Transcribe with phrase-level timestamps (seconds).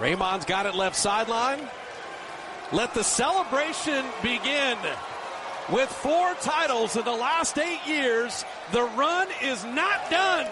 [0.00, 1.60] Raymond's got it left sideline.
[2.72, 4.78] Let the celebration begin.
[5.70, 10.46] With four titles in the last eight years, the run is not done.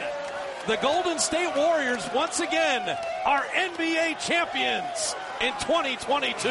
[0.66, 6.48] The Golden State Warriors once again are NBA champions in 2022.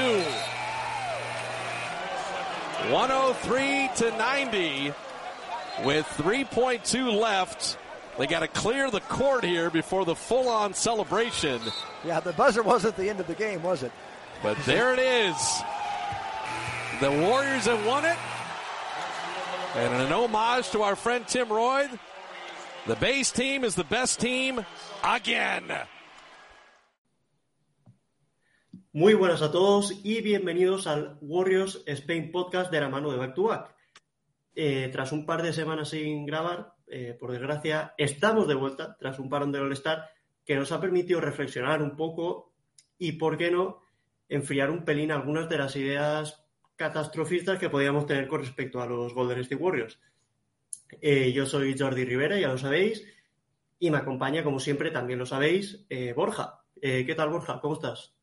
[2.91, 4.93] 103 to 90
[5.83, 7.77] with 3.2 left.
[8.17, 11.61] They got to clear the court here before the full-on celebration.
[12.03, 13.91] Yeah, the buzzer wasn't the end of the game, was it?
[14.41, 15.61] But there it is.
[16.99, 18.17] The Warriors have won it.
[19.75, 21.87] And an homage to our friend Tim Roy,
[22.87, 24.65] the base team is the best team
[25.03, 25.71] again.
[28.93, 33.35] Muy buenas a todos y bienvenidos al Warriors Spain Podcast de la mano de Back
[33.35, 33.75] to Back.
[34.55, 39.19] Eh, tras un par de semanas sin grabar, eh, por desgracia, estamos de vuelta tras
[39.19, 40.09] un parón del All-Star
[40.45, 42.53] que nos ha permitido reflexionar un poco
[42.97, 43.81] y, por qué no,
[44.29, 49.13] enfriar un pelín algunas de las ideas catastrofistas que podíamos tener con respecto a los
[49.13, 49.99] Golden State Warriors.
[51.01, 53.05] Eh, yo soy Jordi Rivera, ya lo sabéis,
[53.79, 56.63] y me acompaña, como siempre, también lo sabéis, eh, Borja.
[56.79, 57.59] ¿Qué tal, Borja?
[57.59, 58.16] ¿Cómo estás?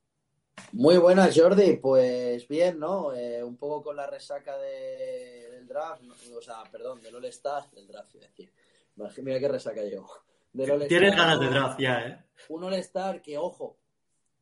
[0.72, 1.76] Muy buenas, Jordi.
[1.76, 3.14] Pues bien, ¿no?
[3.14, 6.14] Eh, un poco con la resaca de, del draft, ¿no?
[6.36, 8.52] o sea, perdón, del All-Star, del draft, decir.
[8.96, 10.10] Mira qué resaca llevo.
[10.52, 12.24] Tienes ganas de draft ya, ¿eh?
[12.48, 13.76] Un All-Star que, ojo,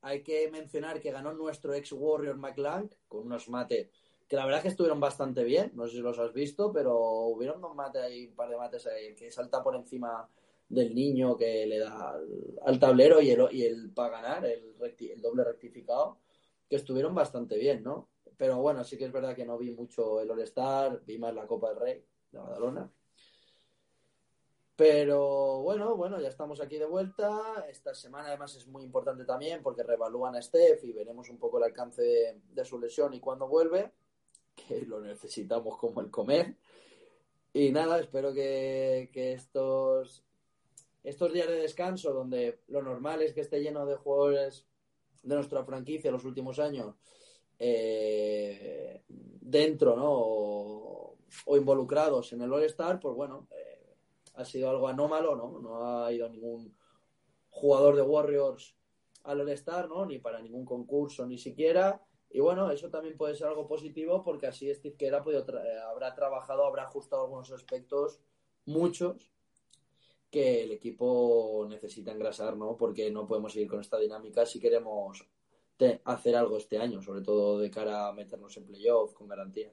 [0.03, 3.89] hay que mencionar que ganó nuestro ex Warrior McLang con unos mates
[4.33, 6.99] que la verdad es que estuvieron bastante bien, no sé si los has visto, pero
[6.99, 10.27] hubieron dos mates ahí, un par de mates ahí, que salta por encima
[10.73, 12.19] del niño que le da
[12.63, 14.75] al, tablero y el, el para ganar, el,
[15.21, 16.19] doble rectificado,
[16.69, 18.09] que estuvieron bastante bien, ¿no?
[18.39, 21.47] Pero bueno, sí que es verdad que no vi mucho el All-Star, vi más la
[21.47, 22.91] Copa del Rey de Badalona.
[24.75, 27.67] Pero bueno, bueno, ya estamos aquí de vuelta.
[27.69, 31.59] Esta semana además es muy importante también porque revalúan a Steph y veremos un poco
[31.59, 33.93] el alcance de, su lesión y cuándo vuelve
[34.57, 36.57] que lo necesitamos como el comer.
[37.53, 40.25] Y nada, espero que estos,
[41.03, 44.67] estos días de descanso, donde lo normal es que esté lleno de jugadores
[45.23, 46.97] de nuestra franquicia los últimos años,
[47.59, 50.11] eh, dentro, ¿no?
[50.11, 51.17] O,
[51.57, 53.97] involucrados en el All-Star, pues bueno, eh,
[54.35, 55.59] ha sido algo anómalo, ¿no?
[55.61, 56.77] No ha ido ningún
[57.49, 58.77] jugador de Warriors
[59.25, 60.05] al All-Star, ¿no?
[60.05, 62.03] Ni para ningún concurso, ni siquiera.
[62.31, 66.65] Y bueno, eso también puede ser algo positivo porque así Steve Kerr ha habrá trabajado,
[66.65, 68.21] habrá ajustado algunos aspectos,
[68.65, 69.32] muchos,
[70.33, 72.77] que el equipo necesita engrasar, ¿no?
[72.77, 75.29] Porque no podemos seguir con esta dinámica si queremos
[76.05, 79.73] hacer algo este año, sobre todo de cara a meternos en playoff con garantías.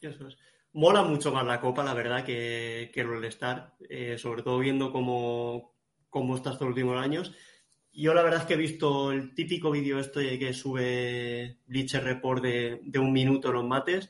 [0.00, 0.36] Eso es.
[0.72, 4.90] Mola mucho más la Copa, la verdad, que, que el All-Star, eh, sobre todo viendo
[4.90, 5.74] cómo,
[6.08, 7.34] cómo está estos últimos años.
[7.92, 12.42] Yo la verdad es que he visto el típico vídeo este que sube Bleacher Report
[12.42, 14.08] de, de, un minuto los mates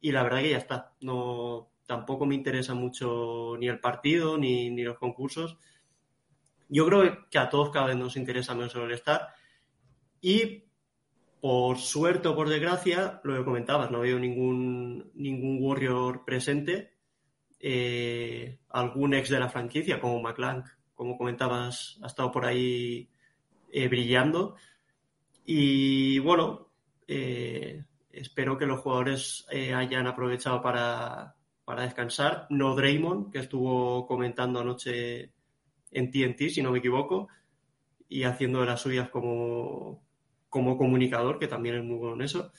[0.00, 0.94] y la verdad que ya está.
[1.00, 5.58] No, tampoco me interesa mucho ni el partido ni, ni los concursos.
[6.68, 9.28] Yo creo que a todos cada vez nos interesa menos el estar
[10.20, 10.64] y
[11.44, 16.94] por suerte o por desgracia, lo que comentabas, no habido ningún, ningún Warrior presente.
[17.60, 23.10] Eh, algún ex de la franquicia, como McClank, como comentabas, ha estado por ahí
[23.70, 24.56] eh, brillando.
[25.44, 26.70] Y bueno,
[27.06, 31.33] eh, espero que los jugadores hayan aprovechado para,
[31.64, 32.46] para, descansar.
[32.50, 35.32] No Draymond, que estuvo comentando anoche
[35.90, 37.28] en TNT, si no me equivoco,
[38.08, 40.02] y haciendo de las suyas como,
[40.48, 42.52] como comunicador, que también es muy bueno en eso.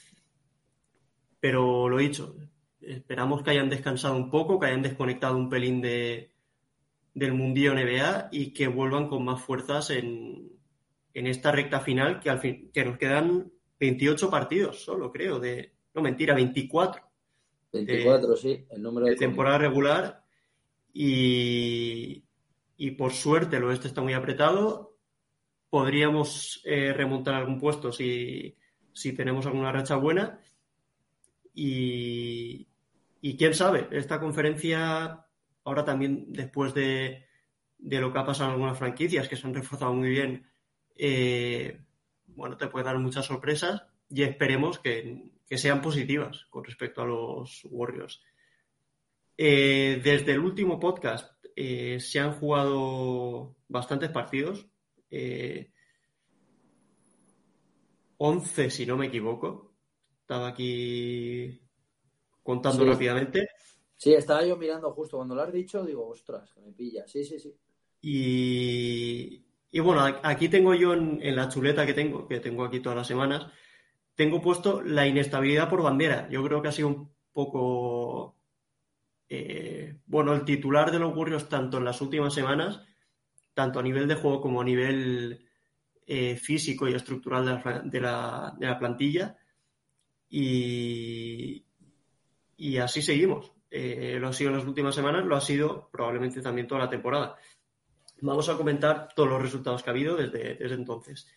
[1.40, 2.36] Pero lo dicho,
[2.82, 6.32] esperamos que hayan descansado un poco, que hayan desconectado un pelín de,
[7.14, 10.52] del mundillo NBA y que vuelvan con más fuerzas en,
[11.14, 15.74] en esta recta final que al fin que nos quedan 28 partidos solo, creo, de
[15.94, 17.02] no mentira, 24.
[17.74, 20.24] 24, de, sí, el número de, de temporada regular
[20.94, 22.24] y,
[22.78, 24.98] y por suerte el oeste está muy apretado.
[25.70, 28.56] Podríamos eh, remontar algún puesto si,
[28.94, 30.40] si tenemos alguna racha buena.
[31.54, 32.68] Y,
[33.22, 35.26] y quién sabe, esta conferencia,
[35.64, 37.26] ahora también después de,
[37.78, 40.48] de lo que ha pasado en algunas franquicias que se han reforzado muy bien,
[40.96, 41.82] eh,
[42.28, 47.62] bueno, te puede dar muchas sorpresas y esperemos que, sean positivas con respecto a los
[47.70, 48.22] Warriors.
[49.38, 54.68] Eh, desde el último podcast eh, se han jugado bastantes partidos.
[58.18, 59.74] 11, si no me equivoco.
[60.22, 61.62] Estaba aquí
[62.44, 63.48] contando rápidamente.
[63.96, 67.08] Sí, estaba yo mirando justo cuando lo has dicho, digo, ostras, que me pilla.
[67.08, 67.56] Sí, sí, sí.
[68.02, 72.98] Y, y bueno, aquí tengo yo en, la chuleta que tengo, que tengo aquí todas
[72.98, 73.48] las semanas,
[74.16, 76.28] tengo puesto la inestabilidad por bandera.
[76.30, 78.38] Yo creo que ha sido un poco,
[79.28, 82.82] eh, bueno, el titular de los Warriors tanto en las últimas semanas,
[83.54, 85.46] tanto a nivel de juego como a nivel
[86.08, 89.38] eh, físico y estructural de la, de la, plantilla.
[90.30, 91.66] Y,
[92.58, 93.52] y, así seguimos.
[93.70, 96.90] Eh, lo ha sido en las últimas semanas, lo ha sido probablemente también toda la
[96.90, 97.36] temporada.
[98.22, 101.28] Vamos a comentar todos los resultados que ha habido desde, desde entonces.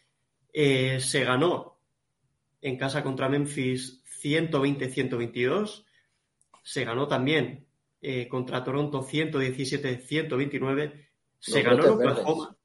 [0.53, 1.78] Se ganó
[2.61, 5.85] en casa contra Memphis 120-122.
[6.63, 7.67] Se ganó también
[8.01, 11.09] eh, contra Toronto 117-129.
[11.39, 12.57] Se ganó en Oklahoma.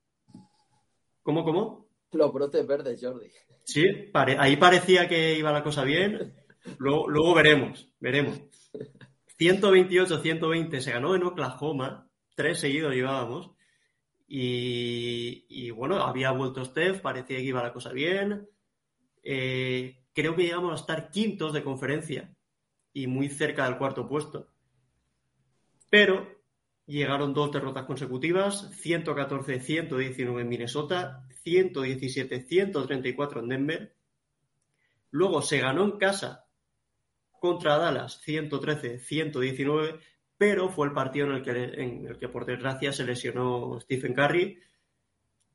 [1.21, 1.89] ¿Cómo, cómo?
[2.11, 3.31] Los brotes verdes, Jordi.
[3.63, 6.35] Sí, ahí parecía que iba la cosa bien.
[6.77, 8.41] Luego, luego veremos, veremos.
[9.39, 12.07] 128-120 se ganó en Oklahoma.
[12.35, 13.51] Tres seguidos llevábamos.
[14.27, 18.49] Y, bueno, había vuelto Steph, parecía que iba la cosa bien.
[19.23, 22.35] Eh, creo que llegamos a estar quintos de conferencia
[22.93, 24.53] y muy cerca del cuarto puesto.
[25.89, 26.27] Pero
[26.85, 33.95] llegaron dos derrotas consecutivas, 114-119 en Minnesota, 117-134 en Denver.
[35.11, 36.45] Luego se ganó en casa
[37.39, 39.99] contra Dallas, 113-119
[40.43, 44.13] pero fue el partido en el que, en el que por desgracia se lesionó Stephen
[44.13, 44.59] Curry,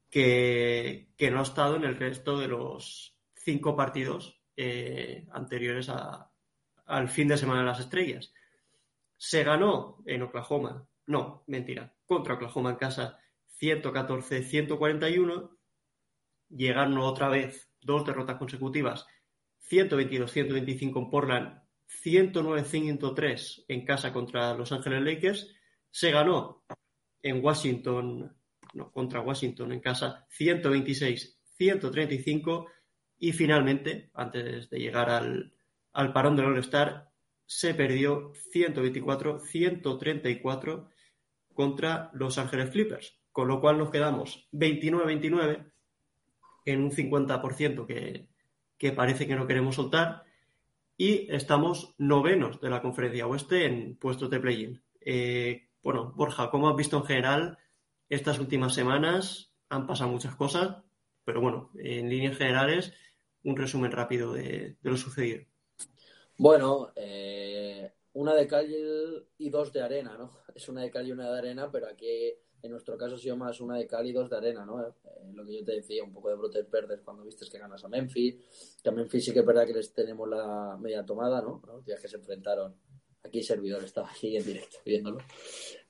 [0.09, 3.18] que, no ha estado en el resto de los
[3.49, 8.35] cinco partidos eh, anteriores al fin de semana de las estrellas.
[9.17, 13.19] Se ganó en Oklahoma, no, mentira, contra Oklahoma en casa
[13.59, 15.57] 114-141.
[16.51, 19.07] Llegaron otra vez dos derrotas consecutivas,
[19.71, 21.63] 122-125 en Portland
[22.05, 25.49] 109-103 en casa contra Los Ángeles Lakers.
[25.91, 26.67] Se ganó
[27.23, 28.37] en Washington,
[28.75, 32.67] no, contra Washington en casa 126-135
[33.19, 35.53] y finalmente, antes de llegar al,
[35.93, 37.11] al parón del All-Star,
[37.47, 40.89] se perdió 124-134
[41.55, 45.73] contra Los Ángeles Clippers, con lo cual nos quedamos 29-29
[46.67, 48.29] en un 50% que,
[48.77, 50.25] que parece que no queremos soltar
[50.97, 54.83] y estamos novenos de la conferencia oeste en puestos de play-in.
[55.01, 57.59] Eh, bueno, Borja, ¿cómo has visto en general
[58.09, 59.55] estas últimas semanas?
[59.69, 60.83] Han pasado muchas cosas,
[61.25, 62.93] pero bueno, en líneas generales,
[63.49, 65.45] un resumen rápido de, lo sucedido.
[66.37, 68.79] Bueno, eh, una de calle
[69.39, 70.31] y dos de arena, ¿no?
[70.55, 73.37] Es una de calle y una de arena, pero aquí en nuestro caso ha sido
[73.37, 74.87] más una de cal y dos de arena, ¿no?
[74.87, 74.93] Eh,
[75.33, 77.89] lo que yo te decía, un poco de brotes verdes cuando viste que ganas a
[77.89, 78.79] Memphis.
[78.83, 81.63] Que a Memphis sí que es verdad que les tenemos la media tomada, ¿no?
[81.67, 82.77] Los que se enfrentaron.
[83.23, 85.19] Aquí servidor estaba aquí en directo viéndolo.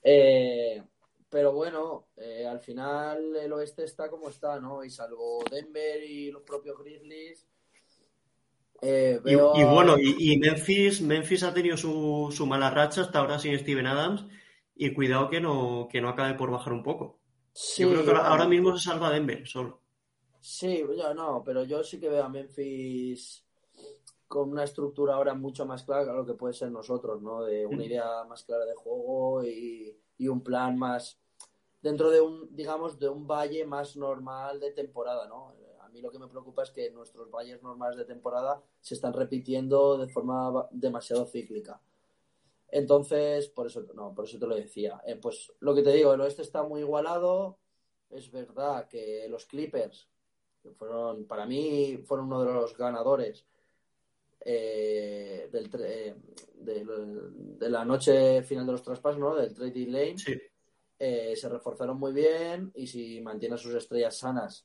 [0.03, 0.83] Eh,
[1.31, 4.83] pero bueno, eh, al final el oeste está como está, ¿no?
[4.83, 7.48] Y salvo Denver y los propios Grizzlies.
[8.80, 13.87] Y, bueno, y, Memphis, Memphis ha tenido su, su mala racha hasta ahora sin Steven
[13.87, 14.25] Adams
[14.76, 17.18] y cuidado que no, que no acabe por bajar un poco.
[17.76, 19.82] yo creo que ahora, mismo se salva Denver solo.
[20.40, 23.44] Sí, yo no, pero yo sí que veo a Memphis
[24.28, 27.42] con una estructura ahora mucho más clara a lo que puede ser nosotros, ¿no?
[27.42, 27.82] De una mm.
[27.82, 31.18] idea más clara de juego y, un plan más
[31.80, 35.54] dentro de un, digamos, de un valle más normal de temporada, ¿no?
[35.99, 39.99] Mí lo que me preocupa es que nuestros valles normales de temporada se están repitiendo
[39.99, 41.81] de forma demasiado cíclica.
[42.69, 45.00] Entonces, por eso, no, por eso te lo decía.
[45.05, 47.59] Eh, pues lo que te digo, el oeste está muy igualado.
[48.11, 50.09] Es verdad que los Clippers,
[50.62, 53.45] que fueron, para mí, fueron uno de los ganadores
[54.40, 56.14] eh, del, eh,
[56.55, 59.35] de, la noche final de los traspasos, ¿no?
[59.35, 60.17] Del trading lane.
[61.37, 64.64] se reforzaron muy bien y si mantienen sus estrellas sanas,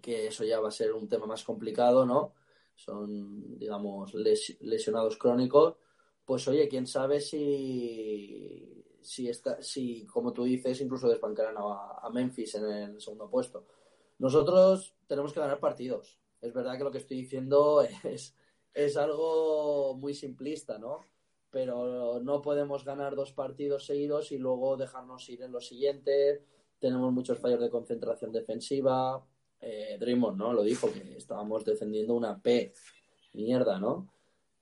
[0.00, 2.34] que eso ya va a ser un tema más complicado, ¿no?
[2.74, 5.76] Son, digamos, lesionados crónicos
[6.28, 12.54] pues oye, quién sabe si, si, está, si como tú dices, incluso desbancarán a, Memphis
[12.56, 13.64] en el segundo puesto.
[14.18, 16.20] Nosotros tenemos que ganar partidos.
[16.42, 18.36] Es verdad que lo que estoy diciendo es,
[18.74, 21.00] es algo muy simplista, ¿no?
[21.48, 26.42] Pero no podemos ganar dos partidos seguidos y luego dejarnos ir en los siguientes.
[26.78, 29.26] Tenemos muchos fallos de concentración defensiva.
[29.60, 29.98] Eh,
[30.36, 30.52] ¿no?
[30.52, 32.72] Lo dijo, que estábamos defendiendo una P.
[33.34, 34.08] Mierda, ¿no?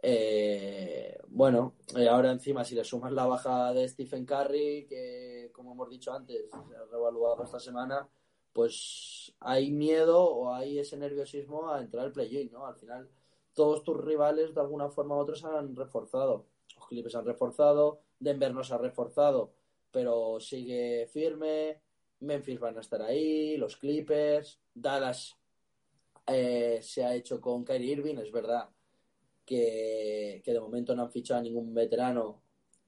[0.02, 5.72] Eh, bueno, eh, ahora encima, si le sumas la baja de Stephen Curry, que como
[5.72, 8.08] hemos dicho antes, se ha revaluado esta semana,
[8.52, 12.66] pues hay miedo o hay ese nerviosismo a entrar al play-in, ¿no?
[12.66, 13.08] Al final,
[13.54, 16.46] todos tus rivales de alguna forma u otra se han reforzado.
[16.76, 19.52] Los Clippers han reforzado, Denver no se ha reforzado,
[19.90, 21.80] pero sigue firme.
[22.20, 25.36] Memphis van a estar ahí, los Clippers, Dallas
[26.26, 28.68] eh, se ha hecho con Kyrie Irving, es verdad
[29.44, 32.42] que, de momento no han fichado a ningún veterano,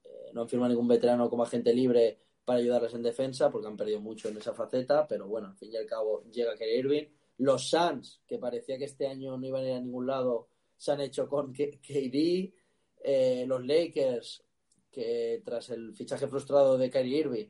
[0.05, 3.77] eh, no han firmado ningún veterano como agente libre para ayudarles en defensa, porque han
[3.77, 7.05] perdido mucho en esa faceta, pero bueno, al fin y al cabo llega Kyrie Irving.
[7.39, 10.93] Los Suns, que parecía que este año no iban a ir a ningún lado, se
[10.93, 12.53] han hecho con KD.
[13.01, 14.45] Eh, los Lakers,
[14.91, 17.47] que tras el fichaje frustrado de Kyrie Irving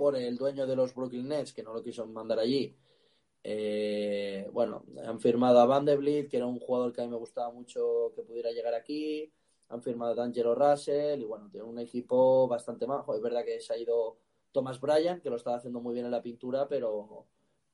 [0.00, 2.74] por el dueño de los Brooklyn Nets, que no lo quiso mandar allí,
[3.44, 7.50] eh, bueno, han firmado a Vanderbilt, que era un jugador que a mí me gustaba
[7.52, 9.30] mucho que pudiera llegar aquí.
[9.68, 13.14] Han firmado a D'Angelo Russell y bueno, tiene un equipo bastante majo.
[13.14, 14.16] Es verdad que se ha ido
[14.52, 17.26] Thomas Bryan, que lo estaba haciendo muy bien en la pintura, pero,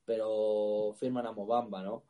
[0.04, 2.04] pero firman a Mobamba, ¿no?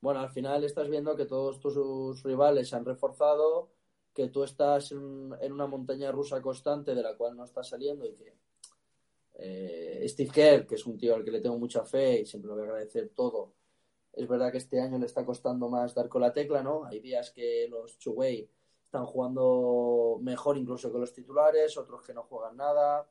[0.00, 3.70] Bueno, al final estás viendo que todos tus rivales se han reforzado,
[4.12, 8.04] que tú estás en, en una montaña rusa constante de la cual no estás saliendo
[8.06, 8.34] y que
[9.34, 12.48] eh, Steve Kerr, que es un tío al que le tengo mucha fe y siempre
[12.48, 13.52] lo voy a agradecer todo.
[14.12, 16.84] Es verdad que este año le está costando más dar con la tecla, ¿no?
[16.84, 18.48] Hay días que los Chuwei
[18.84, 23.08] están jugando mejor incluso que los titulares, otros que no juegan nada.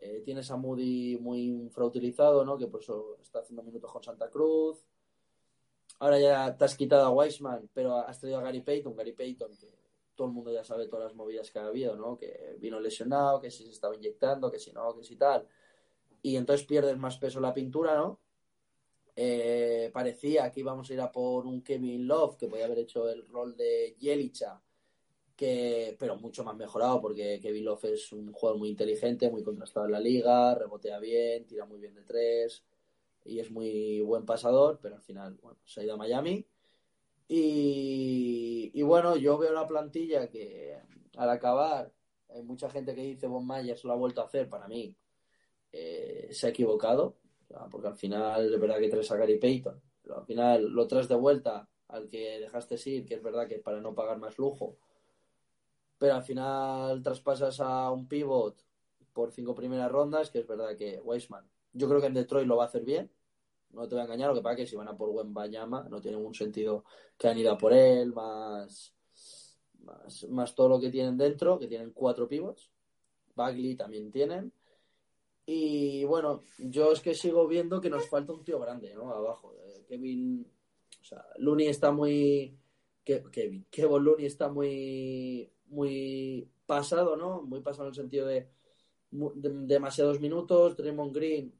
[0.00, 2.56] Eh, tienes a Moody muy infrautilizado, ¿no?
[2.56, 4.78] Que por eso está haciendo minutos con Santa Cruz.
[5.98, 8.94] Ahora ya te has quitado a Weisman, pero has traído a Gary Payton.
[8.94, 9.66] Gary Payton, que
[10.18, 12.18] todo el mundo ya sabe todas las movidas que ha habido, ¿no?
[12.18, 15.46] Que vino lesionado, que si se estaba inyectando, que si no, que si tal.
[16.22, 18.18] Y entonces pierdes más peso la pintura, ¿no?
[19.14, 23.08] Eh, parecía que íbamos a ir a por un Kevin Love, que podía haber hecho
[23.08, 24.60] el rol de Yelicha,
[25.36, 29.86] que, pero mucho más mejorado, porque Kevin Love es un jugador muy inteligente, muy contrastado
[29.86, 32.64] en la liga, rebotea bien, tira muy bien de tres
[33.24, 36.44] y es muy buen pasador, pero al final, bueno, se ha ido a Miami
[37.28, 40.78] y, bueno, yo veo la plantilla que
[41.16, 41.92] al acabar,
[42.30, 44.96] hay mucha gente que dice Von Myers lo ha vuelto a hacer, para mí
[45.72, 47.16] eh, se ha equivocado,
[47.70, 51.08] porque al final es verdad que traes a Gary Payton, pero al final lo traes
[51.08, 54.38] de vuelta al que dejaste ir, que es verdad que es para no pagar más
[54.38, 54.78] lujo,
[55.98, 58.64] pero al final traspasas a un pivot
[59.12, 62.56] por cinco primeras rondas, que es verdad que Weisman, yo creo que en Detroit lo
[62.56, 63.10] va a hacer bien,
[63.72, 65.32] no te voy a engañar, lo que pasa es que si van a por buen
[65.32, 66.84] Bayama, no tiene ningún sentido
[67.16, 68.94] que han ido a por él, más,
[70.28, 72.70] más, todo lo que tienen dentro, que tienen cuatro pivots.
[73.34, 74.52] Bagley también tienen.
[75.46, 79.10] Y bueno, yo es que sigo viendo que nos falta un tío grande, ¿no?
[79.10, 79.54] Abajo.
[79.54, 80.46] Eh, Kevin,
[81.00, 82.58] o sea, Looney está muy.
[83.04, 87.42] Kevin, Kevin Looney está muy, muy pasado, ¿no?
[87.42, 88.48] Muy pasado en el sentido de,
[89.10, 90.76] de demasiados minutos.
[90.76, 91.57] Draymond Green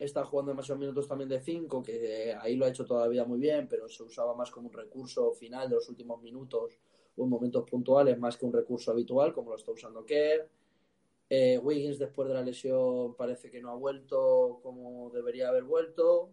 [0.00, 3.68] está jugando demasiados minutos también de 5, que ahí lo ha hecho todavía muy bien,
[3.68, 6.78] pero se usaba más como un recurso final de los últimos minutos
[7.16, 10.48] o en momentos puntuales más que un recurso habitual, como lo está usando Kerr.
[11.28, 16.32] Eh, Wiggins después de la lesión parece que no ha vuelto como debería haber vuelto.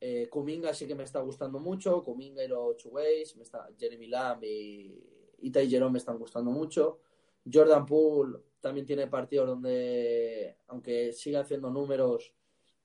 [0.00, 2.02] Eh, Kuminga sí que me está gustando mucho.
[2.04, 2.86] Kuminga y los
[3.36, 5.04] me está, Jeremy Lamb y,
[5.42, 7.00] y me están gustando mucho.
[7.52, 12.32] Jordan Poole también tiene partidos donde, aunque siga haciendo números,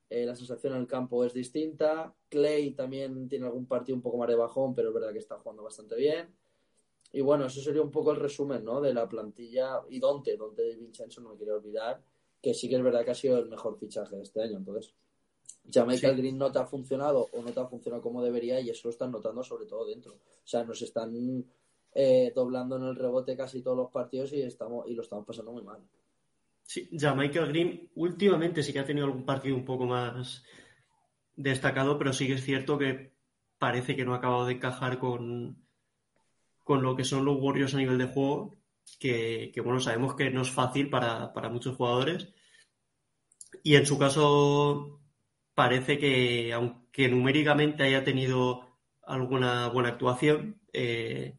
[0.10, 2.14] eh, la sensación en el campo es distinta.
[2.30, 5.38] Clay también tiene algún partido un poco más de bajón, pero es verdad que está
[5.38, 6.34] jugando bastante bien.
[7.12, 8.82] Y bueno, eso sería un poco el resumen ¿no?
[8.82, 9.82] de la plantilla.
[9.90, 12.02] Y Donte, Donte de Vincenzo, no me quiero olvidar,
[12.42, 14.58] que sí que es verdad que ha sido el mejor fichaje de este año.
[14.58, 14.94] Entonces,
[15.64, 18.70] ya Michael Green no te ha funcionado o no te ha funcionado como debería y
[18.70, 20.14] eso lo están notando sobre todo dentro.
[20.14, 21.46] O sea, nos están
[21.94, 25.52] eh, doblando en el rebote casi todos los partidos y, estamos, y lo estamos pasando
[25.52, 25.82] muy mal.
[26.68, 30.44] Sí, ya Michael Green últimamente sí que ha tenido algún partido un poco más
[31.36, 33.14] destacado, pero sí que es cierto que
[33.60, 35.64] parece que no ha acabado de encajar con,
[36.64, 38.56] con lo que son los Warriors a nivel de juego,
[39.00, 42.34] que, bueno, sabemos que no es fácil para, muchos jugadores.
[43.64, 45.02] Y en su caso
[45.54, 51.38] parece que, aunque numéricamente haya tenido alguna buena actuación, eh,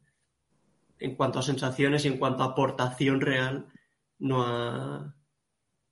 [0.99, 3.67] en cuanto a sensaciones y en cuanto a aportación real,
[4.19, 5.16] no ha,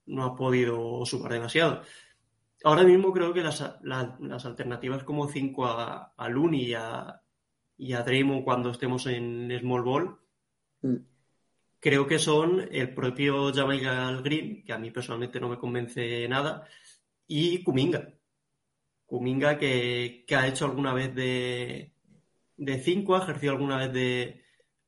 [0.06, 1.82] no ha podido sumar demasiado.
[2.64, 3.61] Ahora mismo creo que las,
[4.46, 7.20] alternativas como 5 a, a Looney y a,
[7.76, 10.16] y a Draymond cuando estemos en Small Ball,
[10.82, 10.96] mm.
[11.80, 16.66] creo que son el propio Jamal Green, que a mí personalmente no me convence nada,
[17.26, 18.14] y Kuminga.
[19.06, 21.92] Kuminga que, ha hecho alguna vez de,
[22.56, 24.42] de cinco, ha ejercido alguna vez de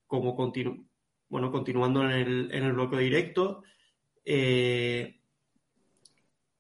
[0.07, 0.87] como continu,
[1.29, 3.63] bueno, continuando en el, en el bloqueo directo.
[4.29, 5.21] Eh,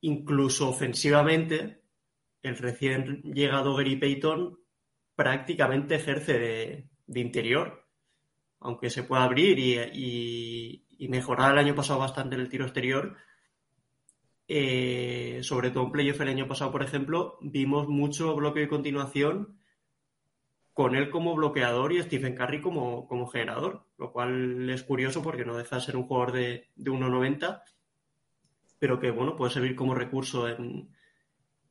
[0.02, 1.82] incluso ofensivamente,
[2.42, 4.58] el recién llegado Gary Payton
[5.16, 6.38] prácticamente ejerce
[7.06, 7.88] de, interior,
[8.60, 13.16] aunque se pueda abrir y, y, mejorar el año pasado bastante el tiro exterior.
[14.48, 19.55] Eh, sobre todo en playoff el año pasado, por ejemplo, vimos mucho bloqueo y continuación
[20.76, 25.46] con él como bloqueador y Stephen Curry como, como generador, lo cual es curioso porque
[25.46, 27.62] no deja de ser un jugador de, de 1,90,
[28.78, 30.94] pero que bueno, puede servir como recurso en,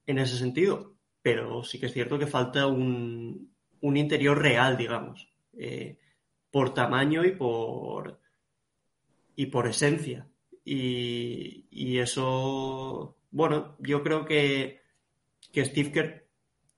[0.07, 0.95] en ese sentido.
[1.21, 5.99] Pero sí que es cierto que falta un, un interior real, digamos, eh,
[6.49, 8.19] por tamaño y por,
[9.35, 10.27] y por esencia.
[10.63, 14.81] Y, y, eso, bueno, yo creo que,
[15.51, 16.24] que Steve Kerr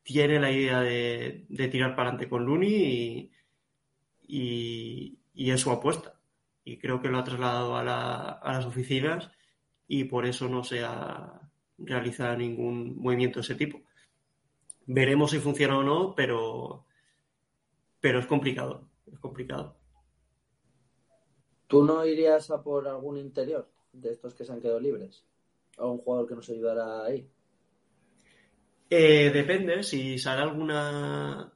[0.08, 3.30] tiene la idea de, tirar para adelante con Looney
[4.26, 6.18] y, es su apuesta.
[6.64, 9.30] Y creo que lo ha trasladado a, a, las oficinas
[9.86, 11.42] y por eso no se ha
[11.78, 13.82] realizado ningún movimiento de ese tipo.
[14.86, 16.86] Veremos si funciona o no, pero,
[18.00, 18.88] pero es complicado.
[19.12, 19.76] Es complicado.
[21.68, 25.26] ¿Tú no irías a por algún interior de estos que se han quedado libres?
[25.78, 27.30] ¿A un jugador que nos ayudara ahí?
[28.89, 31.53] Eh, depende, si sale alguna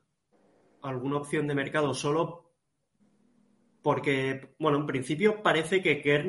[0.81, 2.51] alguna opción de mercado solo
[3.81, 6.25] porque, bueno, en principio parece que Kerr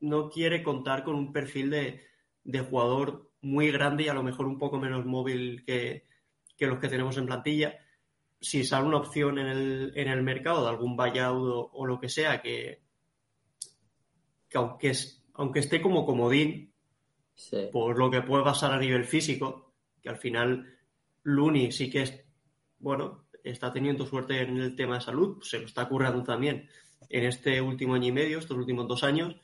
[0.00, 4.58] no, quiere contar con un perfil de, jugador muy grande y a lo mejor un
[4.58, 6.04] poco menos móvil que,
[6.58, 7.78] los que tenemos en plantilla.
[8.40, 12.08] Si sale una opción en el, en el mercado de algún buyout o, lo que
[12.08, 12.82] sea que,
[14.48, 14.92] que aunque,
[15.34, 16.74] aunque esté como comodín,
[17.70, 19.65] por lo que puede pasar a nivel físico,
[20.06, 20.64] que al final
[21.24, 22.24] Luni sí que es,
[22.78, 26.68] bueno, está teniendo suerte en el tema de salud, se lo está currando también
[27.08, 29.34] en este último año y medio, estos últimos dos años,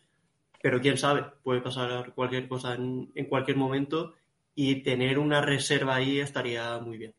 [0.62, 4.14] pero quién sabe, puede pasar cualquier cosa en, cualquier momento
[4.54, 7.14] y tener una reserva ahí estaría muy bien.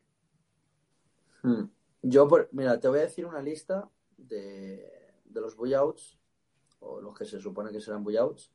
[1.42, 1.64] Hmm.
[2.00, 6.18] Yo, mira, te voy a decir una lista de, los buyouts,
[6.80, 8.50] o los que se supone que serán buyouts.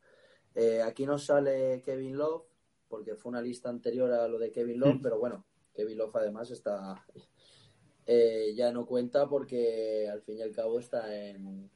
[0.56, 2.50] Eh, aquí nos sale Kevin Love,
[2.90, 5.02] porque fue una lista anterior a lo de Kevin Love, mm.
[5.02, 7.06] pero bueno, Kevin Love además está
[8.06, 11.70] eh, ya no cuenta porque al fin y al cabo está en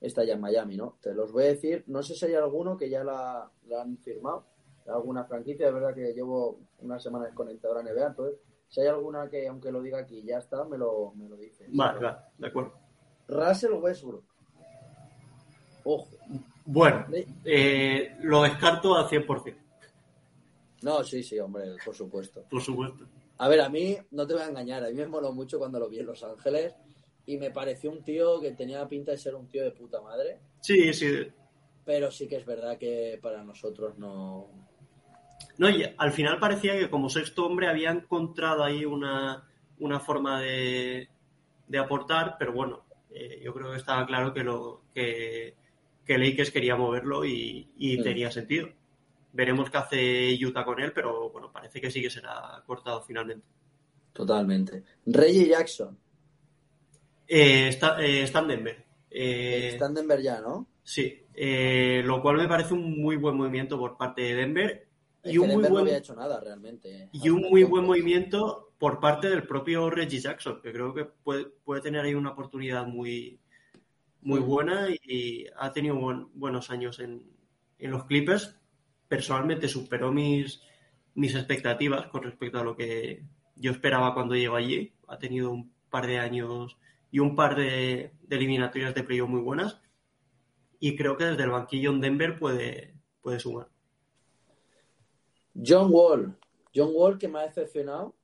[0.00, 0.98] está ya en Miami, ¿no?
[1.00, 4.46] Te los voy a decir, no sé si hay alguno que ya la, han firmado,
[4.86, 8.88] alguna franquicia, de verdad que llevo una semana desconectado a la NBA, entonces si hay
[8.88, 11.66] alguna que aunque lo diga aquí ya está, me lo, me lo dice.
[11.68, 12.72] Vale, de acuerdo.
[13.28, 14.24] Russell Westbrook.
[15.84, 16.08] Ojo.
[16.64, 17.06] Bueno,
[17.44, 19.65] eh, lo descarto al 100%.
[20.82, 22.44] No, sí, sí, hombre, por supuesto.
[22.50, 23.06] Por supuesto.
[23.38, 25.78] A ver, a mí, no te voy a engañar, a mí me moló mucho cuando
[25.78, 26.74] lo vi en Los Ángeles
[27.26, 30.38] y me pareció un tío que tenía pinta de ser un tío de puta madre.
[30.60, 31.26] Sí, sí.
[31.84, 34.48] Pero sí que es verdad que para nosotros no.
[35.58, 40.40] No, y al final parecía que como sexto hombre había encontrado ahí una, una forma
[40.40, 41.08] de,
[41.66, 45.54] de aportar, pero bueno, eh, yo creo que estaba claro que lo que,
[46.04, 48.02] que Lakers quería moverlo y, y mm.
[48.02, 48.68] tenía sentido.
[49.36, 53.44] Veremos qué hace Utah con él, pero bueno, parece que sí que será cortado finalmente.
[54.14, 54.82] Totalmente.
[55.04, 55.98] Reggie Jackson.
[57.28, 58.84] Eh, está, eh, está, en Denver.
[59.10, 60.66] Eh, está en Denver ya, ¿no?
[60.82, 61.22] Sí,
[62.02, 64.88] lo cual me parece un muy buen movimiento por parte de Denver.
[65.22, 67.10] y un muy buen, no había hecho nada realmente.
[67.12, 71.44] Y un muy buen movimiento por parte del propio Reggie Jackson, que creo que puede,
[71.44, 73.38] puede tener ahí una oportunidad muy,
[74.22, 74.46] muy mm.
[74.46, 75.98] buena y, ha tenido
[76.32, 77.22] buenos años en,
[77.78, 78.56] en los Clippers
[79.16, 80.60] personalmente superó mis,
[81.14, 83.22] mis expectativas con respecto a lo que
[83.54, 84.92] yo esperaba cuando llegó allí.
[85.08, 86.76] Ha tenido un par de años
[87.10, 89.80] y un par de, eliminatorias de playoff muy buenas.
[90.80, 93.70] Y creo que desde el banquillo en Denver puede, puede sumar.
[95.54, 96.36] John Wall.
[96.74, 98.14] John Wall que me ha decepcionado.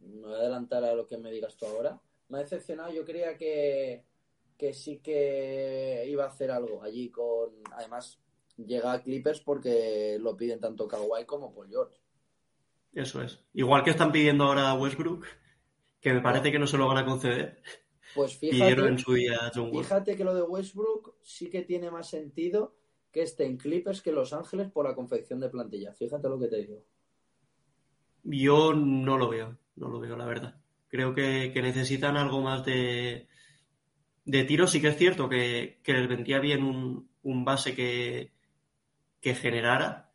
[0.00, 2.00] Me voy a adelantar a lo que me digas tú ahora.
[2.28, 2.92] Me ha decepcionado.
[2.92, 4.04] Yo creía que,
[4.58, 7.50] que sí que iba a hacer algo allí con.
[7.70, 8.20] Además,
[8.66, 12.00] llega a Clippers porque lo piden tanto Kawhi como Paul George.
[12.92, 13.44] Eso es.
[13.54, 15.24] Igual que están pidiendo ahora a Westbrook,
[16.00, 17.62] que me parece que no se lo van a conceder.
[18.14, 18.96] Pues fíjate,
[19.72, 22.74] fíjate que lo de Westbrook sí que tiene más sentido
[23.12, 25.92] que esté en Clippers que en Los Ángeles por la confección de plantilla.
[25.92, 26.82] Fíjate lo que te digo.
[28.24, 30.60] Yo no lo veo, no lo veo, la verdad.
[30.88, 33.28] Creo que, necesitan algo más de,
[34.24, 34.66] de tiro.
[34.66, 38.32] Sí que es cierto que, les vendría bien un base que,
[39.20, 40.10] que generara,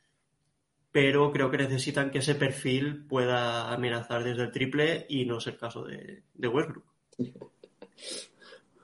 [0.91, 5.47] pero creo que necesitan que ese perfil pueda amenazar desde el triple y no es
[5.47, 6.85] el caso de, de Westbrook.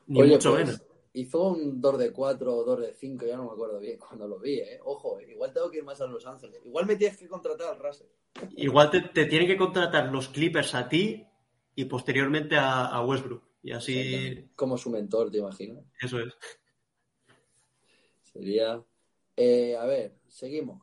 [0.08, 0.82] Ni Oye, mucho pues, menos.
[1.14, 4.28] Hizo un 2 de 4 o 2 de 5, ya no me acuerdo bien cuando
[4.28, 4.80] lo vi, ¿eh?
[4.84, 6.62] Ojo, eh, igual tengo que ir más a Los Ángeles.
[6.66, 8.08] Igual me tienes que contratar al Russell.
[8.56, 11.26] Igual te, te tienen que contratar los Clippers a ti
[11.76, 13.44] y posteriormente a, a Westbrook.
[13.64, 15.84] Y así, Como su mentor, te imagino.
[16.00, 16.34] eso es.
[18.24, 18.82] Sería.
[19.44, 20.82] Eh, a ver, seguimos.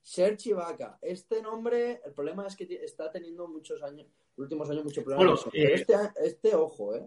[0.00, 0.98] Serge Ibaka.
[1.02, 5.44] Este nombre, el problema es que está teniendo muchos años, últimos años, muchos problemas.
[5.44, 7.04] Bueno, eh, este, este, ojo, ¿eh?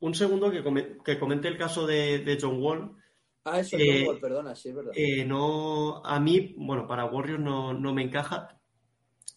[0.00, 2.96] Un segundo que, come- que comente el caso de, de John Wall.
[3.44, 4.92] Ah, eso es Eh, John Wall, perdona, sí, es verdad.
[5.26, 8.60] No, a mí, bueno, para Warriors no, no me encaja.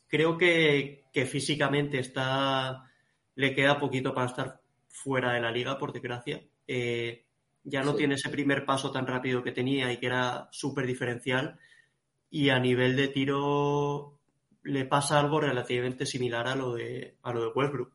[0.08, 2.92] Creo que, que físicamente está,
[3.36, 6.44] le queda poquito para estar fuera de la liga, por desgracia.
[6.68, 7.26] Eh,
[7.64, 7.98] ya no Sí.
[8.00, 11.60] tiene ese primer paso tan rápido que tenía y que era súper diferencial.
[12.30, 14.18] Y a nivel de tiro
[14.64, 17.94] le pasa algo relativamente similar a lo de, a lo de Westbrook.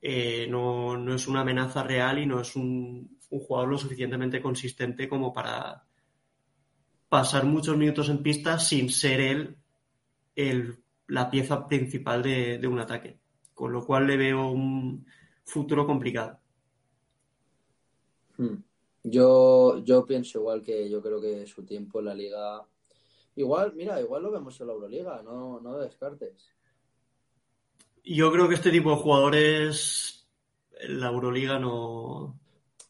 [0.00, 4.42] Eh, no, no es una amenaza real y no es un, un jugador lo suficientemente
[4.42, 5.84] consistente como para
[7.08, 9.56] pasar muchos minutos en pista sin ser él
[10.34, 13.18] el- la pieza principal de, de un ataque.
[13.54, 15.06] Con lo cual le veo un
[15.44, 16.40] futuro complicado.
[18.42, 18.62] Hmm.
[19.04, 22.64] Yo, yo pienso igual que yo creo que su tiempo en la liga.
[23.34, 26.52] Igual, mira, igual lo vemos en la Euroliga, no, no descartes.
[28.04, 30.26] Yo creo que este tipo de jugadores
[30.88, 32.38] la Euroliga no.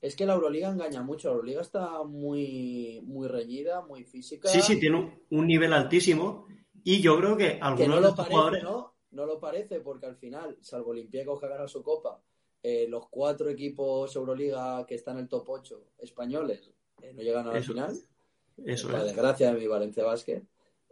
[0.01, 4.49] Es que la Euroliga engaña mucho, la Euroliga está muy, muy reñida, muy física.
[4.49, 6.47] Sí, sí, tiene un, un nivel altísimo.
[6.83, 8.62] Y yo creo que Que algunos no de lo estos parece, jugadores.
[8.65, 8.95] ¿no?
[9.12, 12.21] No lo parece porque al final, salvo Olympiacos que ha ganado su copa,
[12.62, 17.46] eh, los cuatro equipos Euroliga que están en el top 8 españoles eh, no llegan
[17.48, 18.01] a la Eso final.
[18.64, 19.05] Eso la es.
[19.05, 20.42] desgracia de mi Valencia Basket.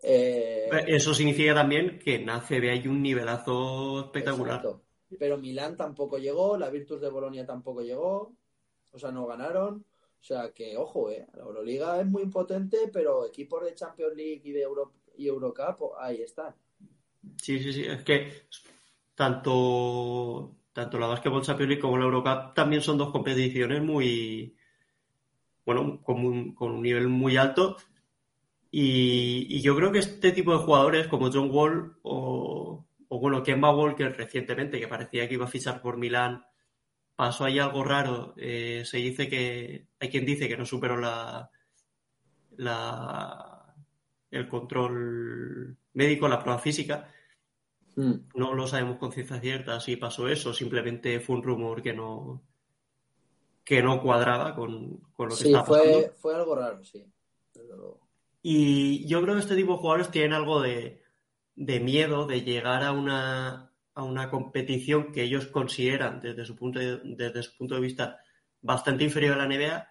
[0.02, 4.56] Eh, Eso significa también que en ACB hay un nivelazo espectacular.
[4.56, 4.82] exacto.
[5.18, 8.36] Pero Milán tampoco llegó, la Virtus de Bolonia tampoco llegó,
[8.92, 9.84] o sea, no ganaron.
[10.20, 14.42] O sea que, ojo, eh, la Euroliga es muy potente, pero equipos de Champions League
[14.44, 16.54] y de Euro y Eurocup, ahí están.
[17.36, 17.84] Sí, sí, sí.
[17.86, 18.32] Es que
[19.14, 24.56] tanto, tanto la Basketball Champions League como la Eurocup también son dos competiciones muy,
[25.66, 27.76] bueno, con un, con un nivel muy alto.
[28.70, 33.74] Y, yo creo que este tipo de jugadores como John Wall o, o bueno, Kemba
[33.74, 36.46] Walker recientemente, que parecía que iba a fichar por Milán,
[37.14, 38.32] pasó ahí algo raro.
[38.38, 41.50] Eh, se dice que, hay quien dice que no superó la,
[42.56, 43.74] la,
[44.30, 47.12] el control médico, la prueba física.
[48.00, 48.14] Hmm.
[48.34, 52.42] No lo sabemos con ciencia cierta si pasó eso, simplemente fue un rumor que no
[53.64, 56.00] que no cuadraba con, con lo que Sí, estaba pasando.
[56.00, 57.04] fue, fue algo raro, sí.
[58.42, 61.02] Y yo creo que este tipo de jugadores tienen algo de,
[61.54, 66.78] de miedo de llegar a una, a una competición que ellos consideran desde su punto
[66.78, 68.18] de, desde su punto de vista
[68.62, 69.88] bastante inferior a la NBA.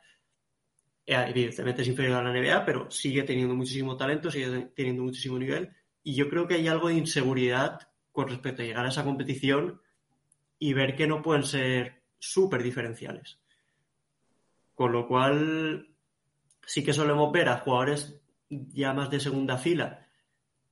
[1.05, 5.37] Eh, Evidentemente es inferior a la NBA, pero sigue teniendo muchísimo talento, sigue teniendo muchísimo
[5.37, 5.69] nivel.
[6.03, 7.88] Y yo creo que hay algo de inseguridad
[8.19, 9.79] con respecto a llegar a esa competición
[10.59, 13.39] y ver que no pueden ser súper diferenciales.
[14.75, 15.87] Con lo cual,
[16.65, 20.05] sí que solemos ver a jugadores ya más de segunda fila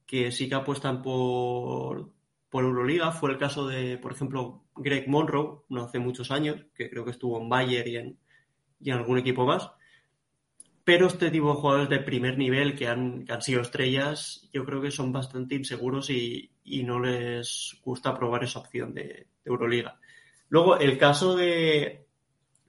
[0.06, 2.12] que sí que apuestan por,
[2.50, 3.14] por Euroliga.
[3.14, 7.12] Fue el caso de, por ejemplo, Greg Monroe, no hace muchos años, que creo que
[7.12, 8.20] estuvo en Bayer y en,
[8.82, 9.72] y en algún equipo más.
[10.88, 14.64] Pero este tipo de jugadores de primer nivel que han, que han sido estrellas, yo
[14.64, 19.28] creo que son bastante inseguros y, y no les gusta probar esa opción de, de
[19.44, 20.00] Euroliga.
[20.48, 22.06] Luego, el caso de,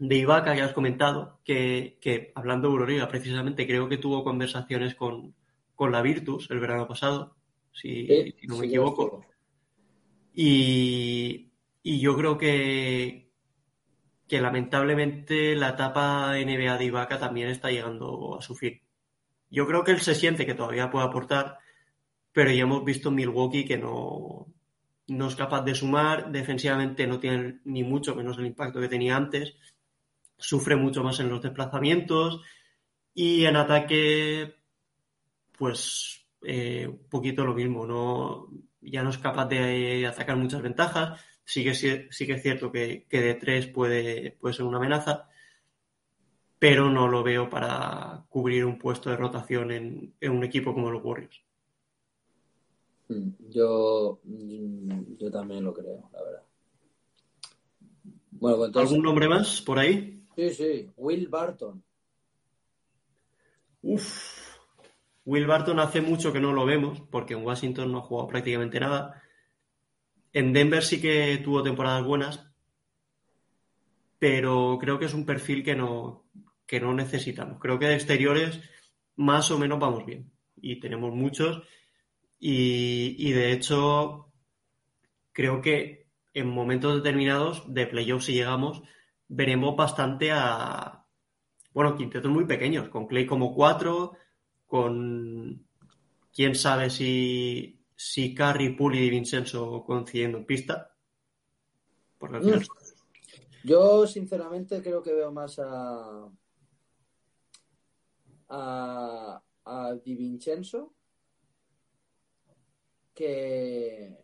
[0.01, 4.97] de Ibaka que has comentado, que, que, hablando de Euroliga, precisamente creo que tuvo conversaciones
[4.97, 5.37] con,
[5.77, 7.37] con la Virtus el verano pasado,
[7.71, 8.09] si,
[8.49, 9.27] no me sí, equivoco.
[10.35, 11.53] Y,
[11.85, 13.28] y yo creo que,
[14.29, 18.81] que lamentablemente la etapa NBA de Ibaka también está llegando a su fin.
[19.51, 21.59] Yo creo que él se siente que todavía puede aportar,
[22.33, 24.47] pero ya hemos visto Milwaukee que no,
[25.07, 29.17] no es capaz de sumar, defensivamente no tiene ni mucho menos el impacto que tenía
[29.17, 29.57] antes,
[30.37, 32.43] sufre mucho más en los desplazamientos
[33.15, 34.57] y en ataque,
[35.57, 38.49] pues eh, un poquito lo mismo, no,
[38.83, 41.19] ya no es capaz de atacar muchas ventajas,
[41.53, 45.29] sí que, sí que es cierto que, que de tres puede, puede ser una amenaza,
[46.61, 50.91] pero no lo veo para cubrir un puesto de rotación en, en un equipo como
[50.91, 51.43] los Warriors.
[53.09, 56.43] Hmm, Yo, mm, yo también lo creo, la verdad.
[58.31, 60.25] Bueno, entonces, ¿Algún nombre más por ahí?
[60.37, 61.83] sí, sí, Will Barton.
[63.83, 64.59] Uf,
[65.25, 68.81] Will Barton hace mucho que no lo vemos, porque en Washington no ha jugado prácticamente
[68.81, 69.23] nada.
[70.33, 72.47] En Denver sí que tuvo temporadas buenas,
[74.19, 76.25] pero creo que es un perfil que no,
[76.67, 77.59] que no necesitamos.
[77.61, 78.61] Creo que de exteriores
[79.17, 80.31] más o menos vamos bien.
[80.57, 81.63] Y tenemos muchos.
[82.39, 84.33] Y, de hecho,
[85.33, 88.83] creo que en momentos determinados de playoffs, si llegamos,
[89.29, 91.05] veremos bastante a,
[91.73, 94.13] bueno, quintetos muy pequeños, con Clay como cuatro,
[94.67, 95.67] con
[96.33, 100.95] quién sabe si, si Curry, Puli y Vincenzo coincidiendo en pista.
[102.21, 102.63] Mm.
[103.65, 106.29] Yo, sinceramente, creo que veo más a,
[108.51, 110.95] a, a Di Vincenzo
[113.13, 114.17] que.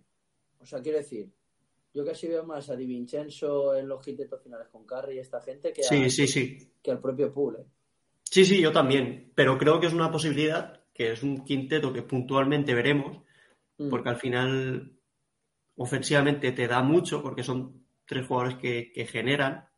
[0.61, 1.29] O sea, quiero decir,
[1.93, 5.41] yo casi veo más a Di Vincenzo en los quintetos finales con Curry y esta
[5.41, 6.73] gente que, sí, sí, sí.
[6.81, 7.57] que al propio Pool.
[7.57, 7.67] ¿eh?
[8.23, 9.33] Sí, sí, yo también.
[9.35, 13.24] Pero creo que es una posibilidad, que es un quinteto que puntualmente veremos,
[13.79, 13.89] mm.
[13.91, 14.99] porque al final
[15.77, 19.69] ofensivamente te da mucho, porque son tres jugadores que, generan,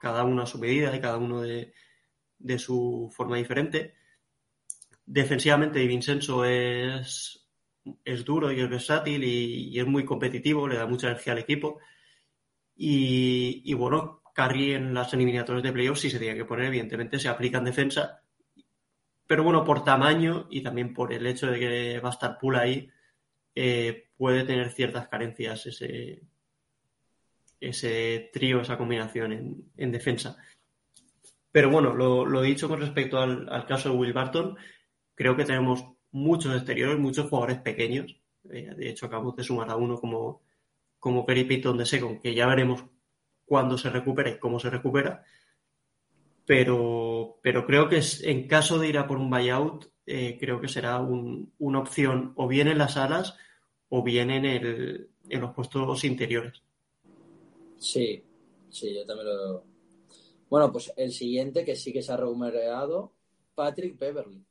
[0.00, 1.72] cada uno a su medida y cada uno de,
[2.58, 3.94] su forma diferente.
[5.04, 5.98] Defensivamente, Di
[6.46, 7.48] es,
[8.04, 11.78] es duro y es versátil y, es muy competitivo, le da mucha energía al equipo.
[12.74, 17.28] Y, bueno, Curry en las eliminatorias de playoffs sí se tiene que poner, evidentemente se
[17.28, 18.22] aplica en defensa.
[19.26, 22.56] Pero bueno, por tamaño y también por el hecho de que va a estar Pool
[22.56, 22.90] ahí,
[23.56, 26.22] eh, puede tener ciertas carencias ese,
[27.58, 30.36] ese trío, esa combinación en, defensa.
[31.50, 34.56] Pero bueno, lo, dicho con respecto al, caso de Will Barton,
[35.14, 38.20] creo que tenemos muchos exteriores, muchos jugadores pequeños.
[38.50, 40.42] Eh, de hecho, acabamos de sumar a uno como,
[40.98, 42.84] como Kerry Payton de Second, que ya veremos
[43.46, 45.24] cuándo se recupera y cómo se recupera.
[46.46, 50.60] Pero, pero creo que es, en caso de ir a por un buyout, eh, creo
[50.60, 53.36] que será una opción o bien en las alas
[53.88, 56.62] o bien en, el, en los puestos interiores.
[57.78, 58.22] Sí,
[58.70, 59.64] sí, yo también lo.
[60.48, 63.12] Bueno, pues el siguiente que sí que se ha rumoreado,
[63.54, 64.44] Patrick Beverly.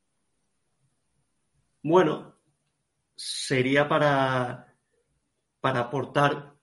[1.82, 2.36] Bueno,
[3.16, 4.76] sería para,
[5.62, 6.55] para aportar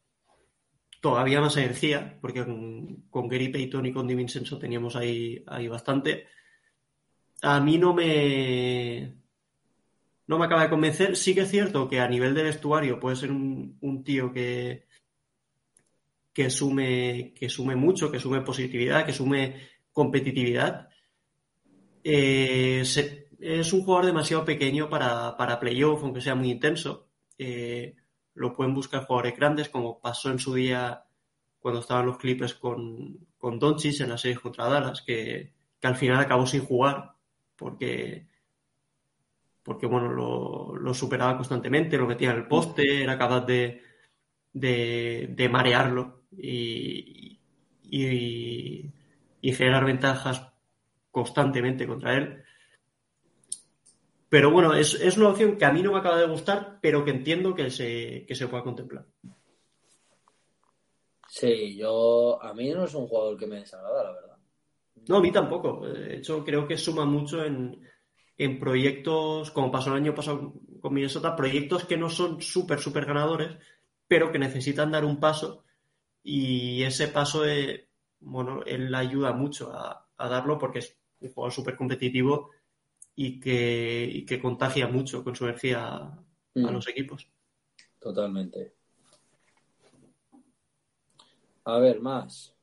[1.02, 4.24] todavía más energía, porque con, Gary Payton y con Di
[4.60, 6.28] teníamos ahí, ahí bastante.
[7.42, 9.12] A mí no me,
[10.28, 11.16] no me acaba de convencer.
[11.16, 14.86] Sí que es cierto que a nivel de vestuario puede ser un, tío que,
[16.32, 19.56] que, sume, que sume mucho, que sume positividad, que sume
[19.92, 20.88] competitividad.
[22.04, 22.84] Eh,
[23.40, 27.08] es un jugador demasiado pequeño para, para playoff, aunque sea muy intenso.
[27.38, 27.96] Eh,
[28.34, 31.04] lo pueden buscar jugadores grandes, como pasó en su día
[31.58, 36.20] cuando estaban los Clippers con, con Doncic en la serie contra Dallas, que, al final
[36.20, 37.12] acabó sin jugar,
[37.56, 38.28] porque,
[39.62, 43.82] porque bueno, lo, superaba constantemente, lo metía en el poste, era capaz de,
[44.52, 47.40] de, marearlo y,
[47.82, 48.92] y,
[49.40, 50.52] y generar ventajas
[51.10, 52.41] constantemente contra él.
[54.32, 57.10] Pero bueno, es, una opción que a mí no me acaba de gustar, pero que
[57.10, 59.04] entiendo que se, que se pueda contemplar.
[61.28, 62.42] Sí, yo.
[62.42, 64.36] A mí no es un jugador que me desagrada, la verdad.
[65.06, 65.86] No, a mí tampoco.
[65.86, 67.78] De hecho, creo que suma mucho en,
[68.58, 73.58] proyectos, como pasó el año pasado con Minnesota, proyectos que no son súper, súper ganadores,
[74.08, 75.64] pero que necesitan dar un paso.
[76.22, 77.90] Y ese paso, eh,
[78.20, 82.48] bueno, él ayuda mucho a, a darlo porque es un jugador súper competitivo
[83.14, 86.66] y que, que contagia mucho con su energía a, mm.
[86.68, 87.28] los equipos.
[87.98, 88.74] Totalmente.
[91.64, 92.54] A ver, más.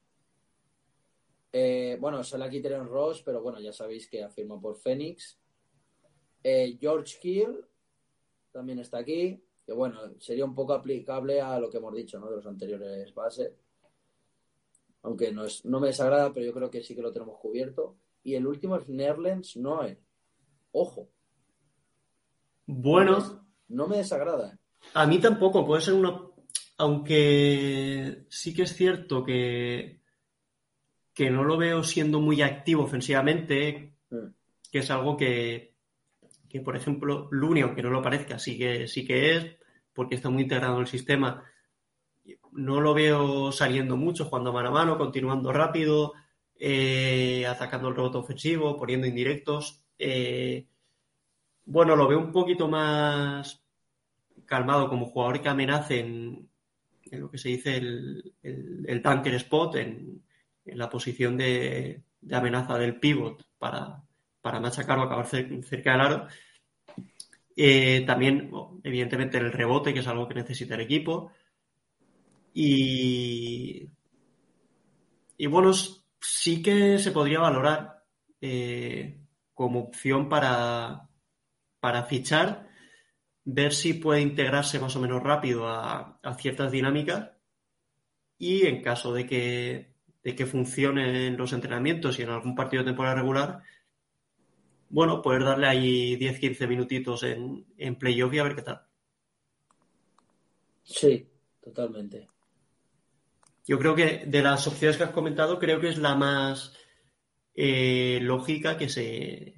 [1.52, 5.40] Eh, bueno, sale aquí Teren Ross, pero bueno, ya sabéis que afirma por Phoenix.
[6.44, 7.66] Eh, George Kill
[8.52, 12.30] también está aquí, que bueno, sería un poco aplicable a lo que hemos dicho, ¿no?
[12.30, 13.54] De los anteriores bases.
[15.02, 17.96] Aunque no, es, no me desagrada, pero yo creo que sí que lo tenemos cubierto.
[18.24, 19.98] Y el último es Nerlens Noe.
[20.72, 21.10] Ojo.
[22.66, 23.48] Bueno.
[23.68, 24.58] No me, desagrada.
[24.94, 26.34] A mí tampoco, puede ser uno.
[26.78, 30.02] Aunque sí que es cierto que,
[31.14, 34.28] que no lo veo siendo muy activo ofensivamente, mm.
[34.72, 35.76] que es algo que,
[36.50, 39.58] que, por ejemplo, Luni, aunque no lo parezca, sí que, sí que es,
[39.94, 41.44] porque está muy integrado en el sistema.
[42.52, 46.14] No lo veo saliendo mucho, jugando mano a mano, continuando rápido,
[46.56, 49.84] eh, atacando el rebote ofensivo, poniendo indirectos.
[50.00, 50.66] Eh,
[51.66, 53.62] bueno, lo veo un poquito más
[54.46, 56.50] calmado como jugador que amenace en,
[57.12, 60.24] lo que se dice el, el, tanker spot, en,
[60.66, 64.02] la posición de, amenaza del pivot para,
[64.42, 66.28] para machacarlo, acabar cerca del aro.
[67.56, 68.52] Eh, también,
[68.84, 71.32] evidentemente, el rebote, que es algo que necesita el equipo.
[72.54, 73.90] Y,
[75.38, 78.04] y bueno, sí que se podría valorar
[78.42, 79.19] eh,
[79.60, 81.10] como opción para,
[81.82, 82.70] para fichar,
[83.44, 87.32] ver si puede integrarse más o menos rápido a, ciertas dinámicas
[88.38, 92.92] y en caso de que, de que funcionen los entrenamientos y en algún partido de
[92.92, 93.62] temporada regular,
[94.88, 98.82] bueno, poder darle ahí 10-15 minutitos en, en playoff y a ver qué tal.
[100.84, 101.28] Sí,
[101.60, 102.30] totalmente.
[103.68, 106.74] Yo creo que de las opciones que has comentado, creo que es la más
[107.62, 109.54] eh, lógica que se,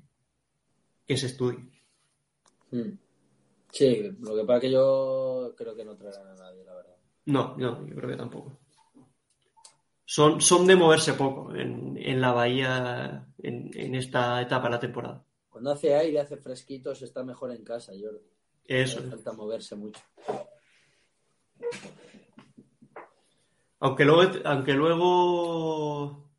[1.06, 1.70] que se estudie.
[2.72, 2.98] Hmm.
[3.70, 6.96] Sí, lo que pasa es que yo creo que no traerán a nadie, la verdad.
[7.26, 8.58] No, no, yo creo que tampoco.
[10.04, 14.80] Son, son de moverse poco en, en la bahía en, en, esta etapa de la
[14.80, 15.24] temporada.
[15.52, 18.26] Cuando hace aire, hace fresquito, se está mejor en casa, Jordi.
[18.66, 19.00] Eso.
[19.02, 20.02] No falta moverse mucho.
[23.80, 26.31] Aunque luego, aunque luego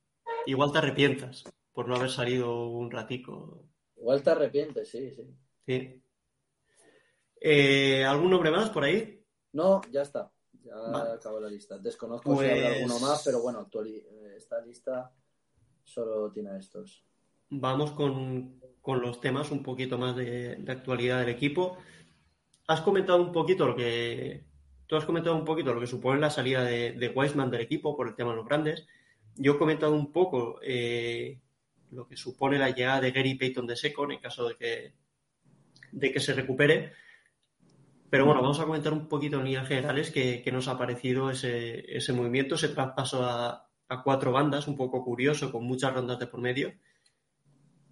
[0.46, 3.64] igual te arrepientas por no haber salido un ratico.
[3.96, 5.22] Igual te arrepientes, sí, sí.
[5.66, 6.02] Sí.
[7.40, 9.24] Eh, ¿Algún nombre más por ahí?
[9.52, 10.30] No, ya está.
[10.64, 11.12] Ya vale.
[11.12, 11.78] acabó la lista.
[11.78, 12.48] Desconozco pues...
[12.48, 13.68] si habrá alguno más, pero bueno,
[14.36, 15.12] esta lista
[15.82, 17.04] solo tiene estos.
[17.50, 21.76] Vamos con, con los temas un poquito más de, de, actualidad del equipo.
[22.66, 24.44] Has comentado un poquito lo que.
[24.86, 27.96] Tú has comentado un poquito lo que supone la salida de, de Weisman del equipo
[27.96, 28.86] por el tema de los grandes.
[29.36, 31.40] Yo he comentado un poco eh,
[31.90, 36.20] lo que supone la llegada de Gary Payton de Secon en caso de que, que
[36.20, 36.92] se recupere.
[38.10, 41.30] Pero bueno, vamos a comentar un poquito en líneas generales qué, qué nos ha parecido
[41.30, 43.68] ese, movimiento, ese traspaso a,
[44.04, 46.74] cuatro bandas, un poco curioso, con muchas rondas de por medio.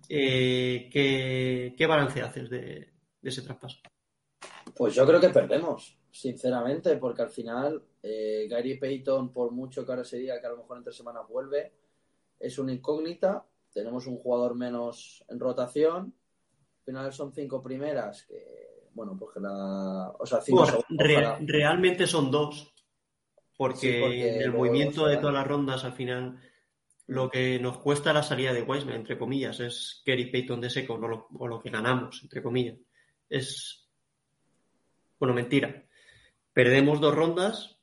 [0.09, 3.79] Eh, ¿qué, ¿qué, balance haces de, ese traspaso?
[4.75, 9.93] Pues yo creo que perdemos, sinceramente, porque al final eh, Gary Payton, por mucho que
[9.93, 11.73] ahora se diga que a lo mejor en tres semanas vuelve,
[12.39, 13.45] es una incógnita.
[13.73, 16.15] Tenemos un jugador menos en rotación.
[16.79, 20.13] Al final son cinco primeras que bueno, porque la.
[20.19, 22.73] O sea, cinco realmente son dos.
[23.57, 26.41] Porque, sí, porque el movimiento de todas las rondas, al final,
[27.07, 30.95] lo que nos cuesta la salida de Wiseman, entre comillas, es Kerry Payton de seco,
[30.95, 32.79] o lo, o lo que ganamos, entre comillas.
[33.29, 33.87] Es.
[35.19, 35.85] Bueno, mentira.
[36.63, 37.79] Perdemos dos rondas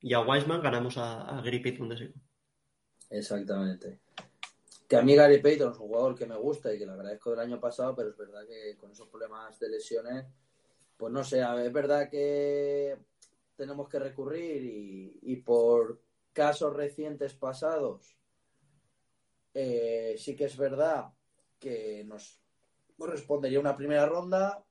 [0.00, 2.12] y a Wiseman ganamos a, a Gary Payton de.
[3.10, 4.00] Exactamente
[4.88, 7.30] que a mí Gary Payton es un jugador que me gusta y que le agradezco
[7.30, 10.26] del año pasado, pero es verdad que con esos problemas de lesiones,
[10.96, 12.96] pues no sé, es verdad que
[13.56, 16.00] tenemos que recurrir y, y por
[16.32, 18.16] casos recientes pasados,
[19.54, 21.12] eh, sí que es verdad
[21.58, 22.40] que nos
[22.96, 24.64] correspondería una primera ronda,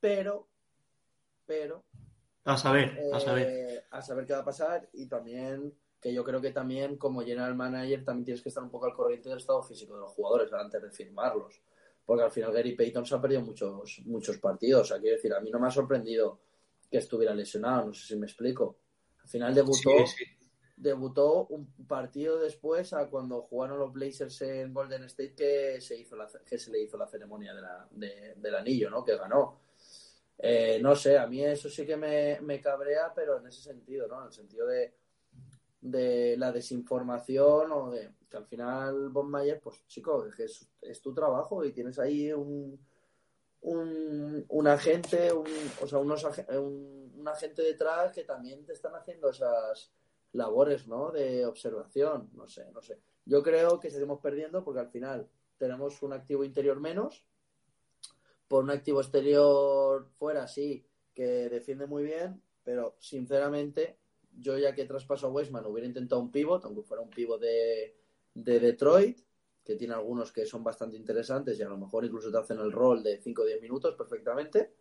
[0.00, 0.48] pero,
[1.44, 1.84] pero...
[2.44, 3.84] A saber, a eh, saber.
[3.90, 7.54] A saber qué va a pasar y también que yo creo que también como general
[7.54, 10.52] manager también tienes que estar un poco al corriente del estado físico de los jugadores
[10.52, 11.60] antes de firmarlos.
[12.06, 14.82] Porque al final Gary Payton se ha perdido muchos, muchos partidos.
[14.82, 16.40] O sea, quiero decir, a mí no me ha sorprendido
[16.90, 18.78] que estuviera lesionado, no sé si me explico.
[19.22, 20.24] Al final debutó, sí, sí.
[20.76, 26.16] debutó un partido después a cuando jugaron los Blazers en Golden State que se, hizo
[26.16, 29.04] la, que se le hizo la ceremonia de la, de, del anillo, ¿no?
[29.04, 29.60] Que ganó.
[30.42, 34.08] Eh, no sé, a mí eso sí que me, me cabrea, pero en ese sentido,
[34.08, 34.20] ¿no?
[34.20, 34.94] En el sentido de
[35.80, 41.12] de la desinformación o de que al final Von Mayer, pues chico, es, es, tu
[41.14, 42.78] trabajo y tienes ahí un,
[43.62, 45.46] un, un agente, un,
[45.80, 49.90] o sea, unos, un, un, agente detrás que también te están haciendo esas
[50.32, 51.10] labores, ¿no?
[51.10, 53.00] De observación, no sé, no sé.
[53.24, 57.24] Yo creo que seguimos perdiendo porque al final tenemos un activo interior menos,
[58.50, 60.84] por un activo exterior fuera, sí,
[61.14, 63.96] que defiende muy bien, pero sinceramente
[64.36, 67.94] yo ya que traspaso a Weisman hubiera intentado un pivot, aunque fuera un pivot de,
[68.34, 69.20] de Detroit,
[69.64, 72.72] que tiene algunos que son bastante interesantes y a lo mejor incluso te hacen el
[72.72, 74.74] rol de 5 o 10 minutos perfectamente.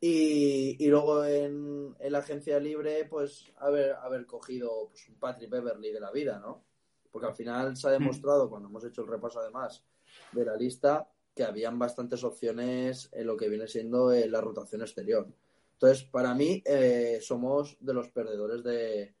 [0.00, 5.48] Y, y luego en, en, la agencia libre, pues haber, haber cogido pues, un Patrick
[5.48, 6.64] Beverly de la vida, ¿no?
[7.12, 9.84] Porque al final se ha demostrado, cuando hemos hecho el repaso además
[10.32, 11.08] de la lista,
[11.40, 15.26] que habían bastantes opciones en lo que viene siendo la rotación exterior.
[15.72, 19.14] Entonces, para mí, eh, somos de los perdedores de,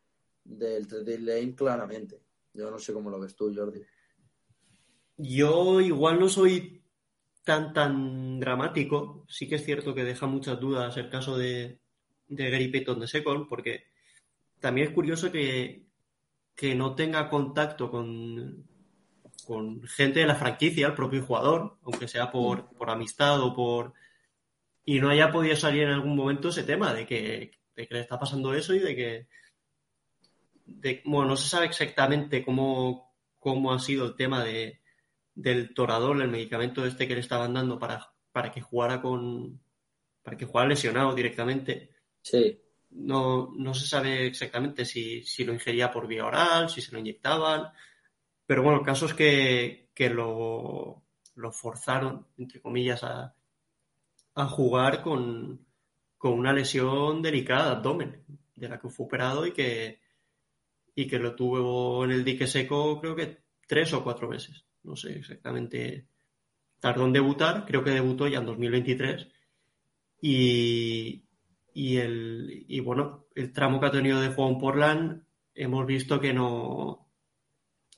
[0.44, 2.20] del trade lane claramente.
[2.52, 3.80] Yo no sé cómo lo ves tú, Jordi.
[5.16, 6.82] Yo igual no soy
[7.42, 9.24] tan tan dramático.
[9.26, 11.80] Sí que es cierto que deja muchas dudas el caso de,
[12.28, 13.84] de Gary Payton de Second, porque
[14.58, 15.86] también es curioso que,
[16.54, 18.68] que no tenga contacto con,
[19.46, 23.94] con gente de la franquicia, el propio jugador, aunque sea por, por amistad o por
[24.84, 28.00] y no haya podido salir en algún momento ese tema de que, de que le
[28.00, 29.28] está pasando eso y de que,
[30.66, 34.80] de, bueno, no se sabe exactamente cómo, cómo ha sido el tema de,
[35.34, 39.60] del torador, el medicamento este que le estaban dando para, para que jugara con,
[40.22, 41.90] para que jugara lesionado directamente.
[42.22, 42.60] Sí.
[42.90, 46.98] No, no se sabe exactamente si, si lo ingería por vía oral, si se lo
[46.98, 47.68] inyectaban,
[48.50, 51.04] pero bueno, el caso es que, que lo,
[51.36, 53.32] lo forzaron, entre comillas, a,
[54.34, 55.64] a jugar con,
[56.18, 58.24] con una lesión delicada de abdomen,
[58.56, 60.00] de la que fue operado y que,
[60.96, 63.38] y que lo tuvo en el dique seco creo que
[63.68, 64.64] tres o cuatro meses.
[64.82, 66.08] No sé exactamente.
[66.80, 69.28] Tardó en debutar, creo que debutó ya en 2023.
[70.22, 71.22] Y,
[71.72, 75.22] y, el, y bueno, el tramo que ha tenido de juego en Portland,
[75.54, 76.99] hemos visto que no,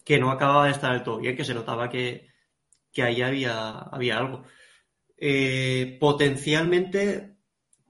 [0.04, 2.28] que no acababa de estar del todo bien, que se notaba que,
[2.92, 4.44] que ahí había, había algo.
[5.16, 7.36] Eh, potencialmente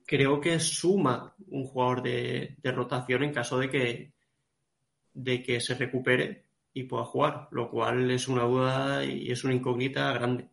[0.07, 4.13] creo que suma un jugador de, rotación en caso de que,
[5.15, 9.55] de que se recupere y pueda jugar, lo cual es una duda y es una
[9.55, 10.51] incógnita grande.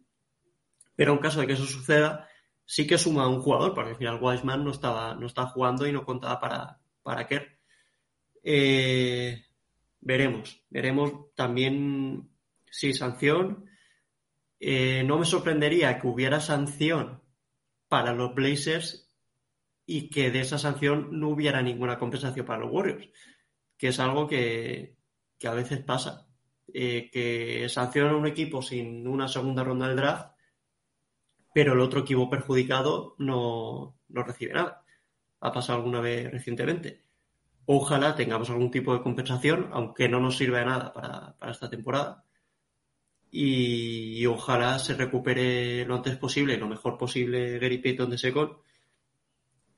[0.95, 2.27] Pero en caso de que eso suceda,
[2.65, 5.91] sí que suma un jugador, porque al final Wiseman no estaba, no estaba jugando y
[5.91, 7.57] no contaba para, para Kerr.
[8.43, 9.43] Eh,
[10.01, 12.29] veremos, veremos también
[12.71, 13.65] si sanción.
[14.59, 17.21] Eh, no me sorprendería que hubiera sanción
[17.87, 19.09] para los Blazers
[19.85, 23.09] y que de esa sanción no hubiera ninguna compensación para los Warriors,
[23.77, 24.97] que es algo que,
[25.43, 26.27] a veces pasa,
[26.73, 30.35] eh, que sanciona un equipo sin una segunda ronda del draft,
[31.53, 34.85] pero el otro equipo perjudicado no, no recibe nada.
[35.39, 37.08] Ha pasado alguna vez recientemente.
[37.71, 41.69] Ojalá tengamos algún tipo de compensación, aunque no nos sirva de nada para, para esta
[41.69, 42.23] temporada.
[43.29, 48.53] Y, ojalá se recupere lo antes posible, lo mejor posible Gary Payton de Second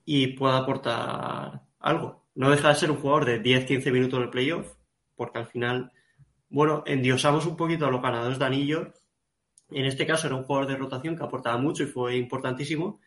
[0.05, 2.23] y pueda aportar algo.
[2.35, 4.73] No deja de ser un jugador de 10-15 minutos en el playoff,
[5.17, 5.91] porque al final,
[6.47, 8.93] bueno, endiosamos un poquito a los ganadores de anillo.
[9.69, 13.01] En este caso era un jugador de rotación que aportaba mucho y fue importantísimo,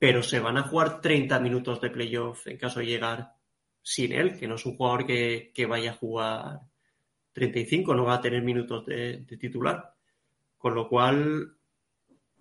[0.00, 3.34] pero se van a jugar 30 minutos de playoff en caso de llegar
[3.82, 6.60] sin él, que no es un jugador que, que vaya a jugar
[7.34, 9.94] 35, no va a tener minutos de, titular.
[10.56, 11.54] Con lo cual,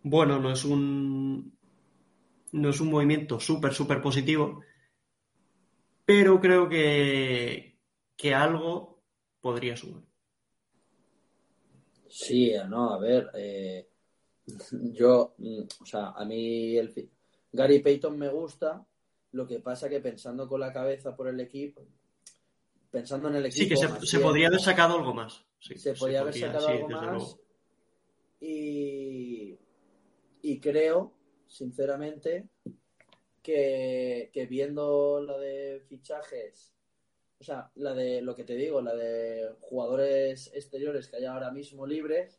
[0.04, 1.54] bueno, no es un,
[2.54, 4.62] no es un movimiento súper, súper positivo,
[6.06, 7.78] pero creo que,
[8.16, 9.02] que algo
[9.42, 10.04] podría sumar.
[12.08, 13.90] Sí, no, a ver, eh,
[14.94, 15.36] yo,
[15.82, 16.94] o sea, a mí el
[17.52, 18.86] Gary Payton me gusta,
[19.32, 21.86] lo que pasa que pensando con la cabeza por el equipo,
[22.92, 23.64] pensando en el equipo.
[23.64, 25.46] Sí, que se, se podría haber sacado algo más.
[25.60, 27.38] Sí, se, podría haber sacado sí, algo más.
[28.42, 29.58] Y,
[30.42, 31.14] y creo,
[31.48, 32.48] sinceramente,
[33.42, 36.74] que, que viendo lo de fichajes
[37.40, 41.52] o sea, la de lo que te digo, la de jugadores exteriores que hay ahora
[41.52, 42.39] mismo libres,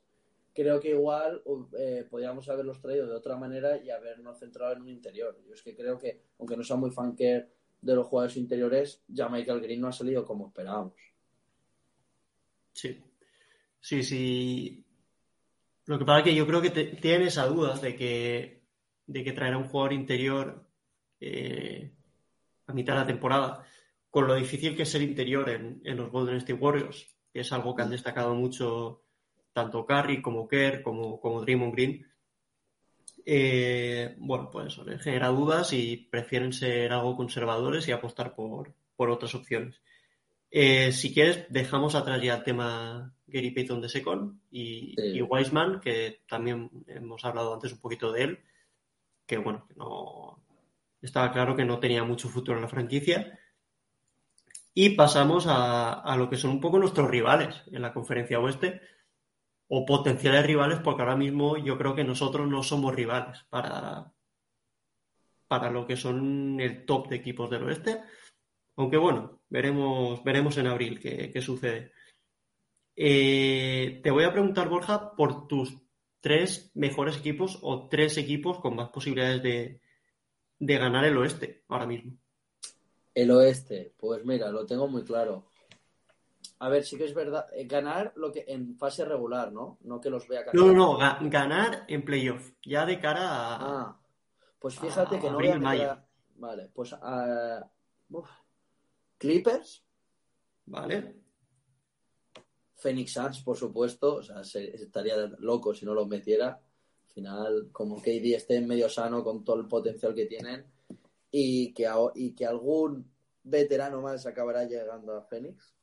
[0.60, 1.42] creo que igual
[1.78, 5.38] eh, podríamos haberlos traído de otra manera y habernos centrado en un interior.
[5.46, 7.50] Yo es que creo que, aunque no sea muy fanker
[7.80, 10.94] de los jugadores interiores, ya Michael Green no ha salido como esperábamos.
[12.72, 13.02] Sí,
[13.80, 14.84] sí, sí.
[15.86, 18.62] Lo que pasa es que yo creo que te, tienen esa duda de que,
[19.06, 20.66] de que traerá un jugador interior
[21.20, 21.90] eh,
[22.66, 23.66] a mitad de la temporada
[24.10, 27.52] con lo difícil que es el interior en, en los Golden State Warriors, que es
[27.52, 29.04] algo que han destacado mucho
[29.62, 32.06] tanto Curry como Kerr como, como Draymond Green.
[33.24, 38.72] Eh, bueno, pues eso les genera dudas y prefieren ser algo conservadores y apostar por,
[38.96, 39.80] por otras opciones.
[40.50, 45.02] Eh, si quieres, dejamos atrás ya el tema Gary Payton de Second y, sí.
[45.14, 48.38] y Wiseman, que también hemos hablado antes un poquito de él,
[49.26, 50.42] que bueno, que no
[51.00, 53.38] estaba claro que no tenía mucho futuro en la franquicia
[54.74, 58.80] y pasamos a, a, lo que son un poco nuestros rivales en la conferencia oeste,
[59.72, 64.12] o potenciales rivales, porque ahora mismo yo creo que nosotros no somos rivales para,
[65.46, 68.02] para lo que son el top de equipos del oeste.
[68.74, 71.92] Aunque bueno, veremos, veremos en abril qué, qué sucede.
[72.96, 75.78] Eh, te voy a preguntar, Borja, por tus
[76.18, 79.80] tres mejores equipos o tres equipos con más posibilidades de,
[80.58, 82.18] de ganar el oeste ahora mismo.
[83.14, 85.49] El oeste, pues mira, lo tengo muy claro.
[86.62, 89.78] A ver, sí que es verdad, eh, ganar lo que en fase regular, ¿no?
[89.80, 90.54] No que los vea ganar.
[90.54, 93.56] No, no, no, ga ganar en playoff, ya de cara a.
[93.60, 94.00] Ah,
[94.58, 95.98] pues fíjate que no abril, voy a mayo.
[96.36, 97.64] Vale, pues uh,
[98.10, 98.28] uf.
[99.16, 99.82] Clippers.
[100.66, 101.16] Vale.
[102.76, 106.48] Phoenix Suns, por supuesto, o sea, se, estaría loco si no los metiera.
[106.48, 110.66] Al final, como KD esté medio sano con todo el potencial que tienen
[111.30, 113.10] y que, y que algún
[113.42, 115.74] veterano más acabará llegando a Phoenix.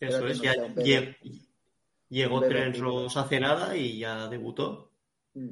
[0.00, 0.54] Eso es, ya
[2.08, 4.90] llegó Trent Ross hace nada y ya debutó.
[5.34, 5.50] Mm.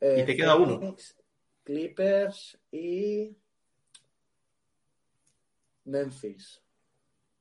[0.00, 0.96] y te queda uno.
[1.64, 3.36] Clippers y
[5.84, 6.60] Memphis.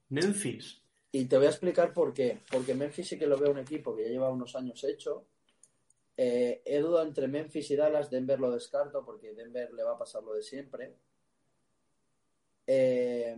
[0.09, 0.81] Memphis.
[1.11, 2.39] Y te voy a explicar por qué.
[2.51, 5.25] Porque Memphis sí que lo veo un equipo que ya lleva unos años hecho.
[6.15, 8.09] Eh, he dudado entre Memphis y Dallas.
[8.09, 10.95] Denver lo descarto porque Denver le va a pasar lo de siempre.
[12.67, 13.35] Eh,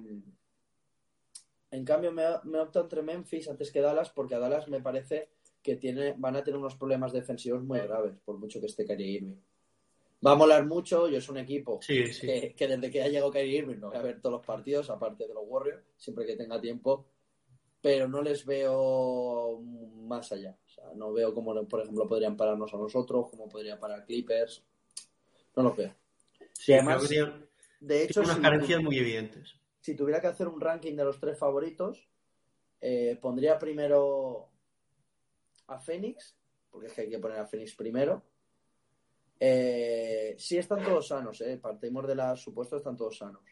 [1.73, 5.29] en cambio, me, me opto entre Memphis antes que Dallas porque a Dallas me parece
[5.63, 9.13] que tiene, van a tener unos problemas defensivos muy graves, por mucho que esté Kyrie
[9.13, 9.35] Irving.
[10.25, 13.79] Va a molar mucho, yo es un equipo Que, desde que ha llegado Kyrie Irving
[13.79, 17.07] no voy a ver todos los partidos, aparte de los Warriors, siempre que tenga tiempo,
[17.81, 20.55] pero no les veo más allá.
[20.65, 24.63] O sea, no veo cómo, por ejemplo, podrían pararnos a nosotros, cómo podría parar Clippers.
[25.55, 25.93] No lo veo.
[26.53, 27.09] Sí, además,
[27.79, 29.55] de hecho, unas carencias muy evidentes.
[29.83, 32.07] Si tuviera que hacer un ranking de los tres favoritos,
[32.79, 34.47] eh, pondría primero
[35.67, 36.37] a Phoenix,
[36.71, 38.23] porque es que hay que poner a Phoenix primero.
[39.37, 41.57] Eh, sí están todos sanos, eh.
[41.61, 43.43] partimos de la supuesto están todos sanos.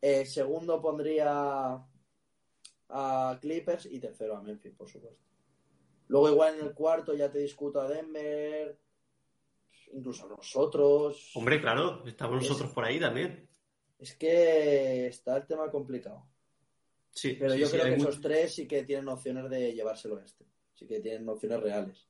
[0.00, 1.84] Eh, segundo pondría
[2.88, 5.26] a Clippers y tercero a Memphis, por supuesto.
[6.08, 8.78] Luego igual en el cuarto ya te discuto a Denver,
[9.92, 11.32] incluso a nosotros.
[11.34, 13.49] Hombre, claro, estamos nosotros por ahí también.
[14.00, 16.26] Es que está el tema complicado.
[17.10, 20.46] Sí, pero yo creo que esos tres sí que tienen opciones de llevárselo este.
[20.74, 22.08] Sí que tienen opciones reales.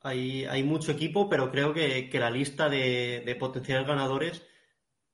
[0.00, 4.44] Hay, hay mucho equipo, pero creo que, la lista de, potenciales ganadores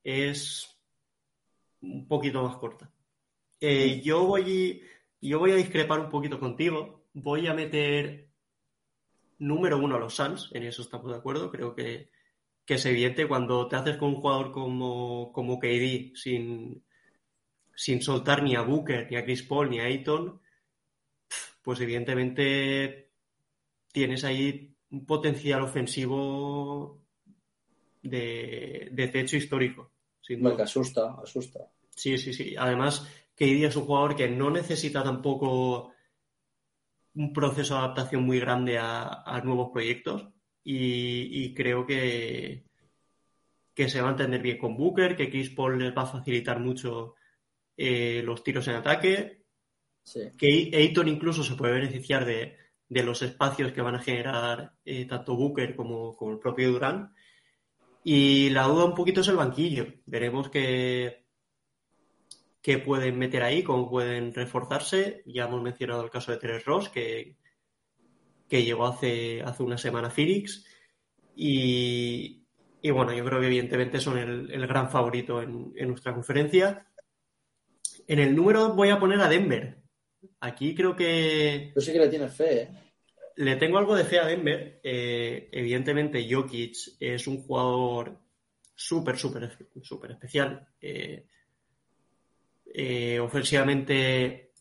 [0.02, 0.78] es
[1.82, 2.90] un poquito más corta.
[3.60, 4.82] Eh, yo, voy,
[5.20, 7.06] yo voy a discrepar un poquito contigo.
[7.12, 8.30] Voy a meter
[9.38, 11.50] número uno a los Suns, en eso estamos de acuerdo.
[11.50, 12.10] Creo que,
[12.66, 16.82] es evidente cuando te haces con un jugador como, como KD sin,
[17.76, 20.40] sin soltar ni a Booker, ni a Chris Paul, ni a Ayton,
[21.62, 23.10] pues evidentemente
[23.92, 27.04] tienes ahí un potencial ofensivo
[28.02, 29.90] de, techo histórico.
[30.20, 31.60] Sin asusta, asusta.
[31.90, 32.54] Sí, sí, sí.
[32.56, 35.92] Además, KD es un jugador que no necesita tampoco
[37.14, 40.28] un proceso de adaptación muy grande a, nuevos proyectos
[40.64, 42.64] y, creo que,
[43.74, 46.58] que se va a entender bien con Booker, que Chris Paul les va a facilitar
[46.58, 47.14] mucho
[47.76, 49.44] eh, los tiros en ataque,
[50.38, 52.56] que Ayton incluso se puede beneficiar de,
[52.88, 57.14] de los espacios que van a generar eh, tanto Booker como, el propio Durán.
[58.02, 59.86] Y la duda un poquito es el banquillo.
[60.06, 61.24] Veremos qué,
[62.60, 65.22] qué pueden meter ahí, cómo pueden reforzarse.
[65.26, 67.36] Ya hemos mencionado el caso de Teres Ross, que,
[68.48, 70.66] que llegó hace, hace una semana a Phoenix.
[71.36, 72.44] Y,
[72.82, 76.86] bueno, yo creo que evidentemente son el, gran favorito en, en, nuestra conferencia.
[78.06, 79.78] En el número voy a poner a Denver.
[80.40, 81.72] Aquí creo que.
[81.74, 82.68] Yo sí que le tienes fe, ¿eh?
[83.36, 84.80] le tengo algo de fe a Denver.
[84.82, 88.18] Eh, evidentemente, Jokic es un jugador
[88.74, 89.50] súper, súper,
[89.82, 90.68] súper especial.
[90.80, 91.26] Eh,
[92.72, 94.52] eh, ofensivamente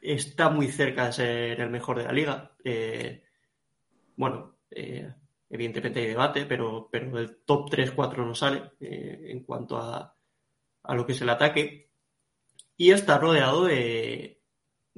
[0.00, 2.52] está muy cerca de ser el mejor de la liga.
[4.16, 4.58] bueno,
[5.50, 10.14] evidentemente hay debate, pero, pero el top 3-4 no sale en cuanto a,
[10.82, 11.90] a lo que es el ataque.
[12.76, 14.38] Y está rodeado de,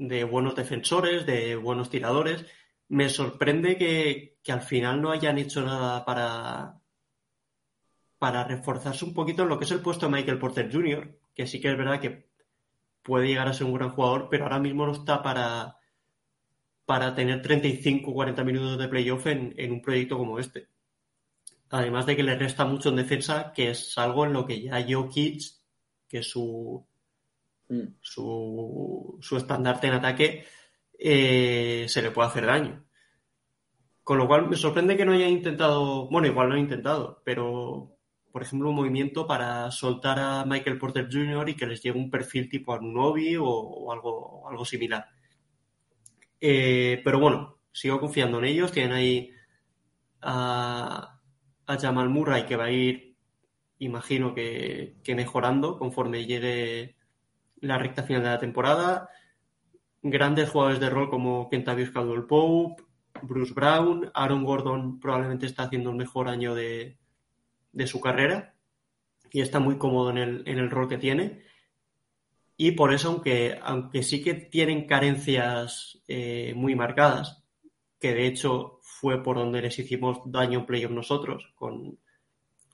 [0.01, 2.46] de buenos defensores, de buenos tiradores.
[2.88, 6.80] Me sorprende que, al final no hayan hecho nada para,
[8.18, 11.46] para reforzarse un poquito en lo que es el puesto de Michael Porter Jr., que
[11.46, 12.29] sí que es verdad que
[13.03, 15.76] puede llegar a ser un gran jugador, pero ahora mismo no está para,
[16.84, 20.68] para tener 35 o 40 minutos de playoff en, en un proyecto como este.
[21.70, 24.84] Además de que le resta mucho en defensa, que es algo en lo que ya
[24.88, 25.42] Jokic,
[26.09, 26.84] que es su,
[27.70, 27.94] Mm.
[28.01, 30.44] su, su estandarte en ataque,
[30.98, 32.84] eh, se le puede hacer daño.
[34.03, 37.96] Con lo cual me sorprende que no haya intentado, bueno, igual no ha intentado, pero
[38.32, 41.48] por ejemplo un movimiento para soltar a Michael Porter Jr.
[41.48, 45.08] y que les llegue un perfil tipo Anunobi o, o algo, algo similar.
[46.40, 48.72] Eh, pero bueno, sigo confiando en ellos.
[48.72, 49.30] Tienen ahí
[50.22, 51.20] a,
[51.66, 53.16] a Jamal Murray que va a ir,
[53.78, 56.96] imagino que, que mejorando conforme llegue
[57.60, 59.08] la recta final de la temporada.
[60.02, 62.82] Grandes jugadores de rol como Kentavious Caldwell Pope,
[63.22, 66.99] Bruce Brown, Aaron Gordon probablemente está haciendo el mejor año de,
[67.86, 68.54] su carrera
[69.32, 71.42] y está muy cómodo en el, rol que tiene.
[72.56, 77.42] Y por eso, aunque, aunque sí que tienen carencias eh, muy marcadas,
[77.98, 81.98] que de hecho fue por donde les hicimos daño en playoff nosotros, con,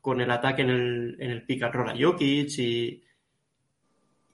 [0.01, 3.03] con el ataque en el, en el pick and roll a Jokic y,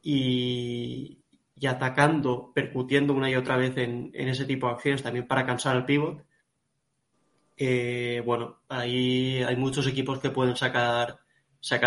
[0.02, 1.18] y,
[1.56, 5.46] y atacando, percutiendo una y otra vez en, en, ese tipo de acciones también para
[5.46, 6.24] cansar al pivot.
[7.64, 11.20] Eh, bueno, ahí hay muchos equipos que pueden sacar,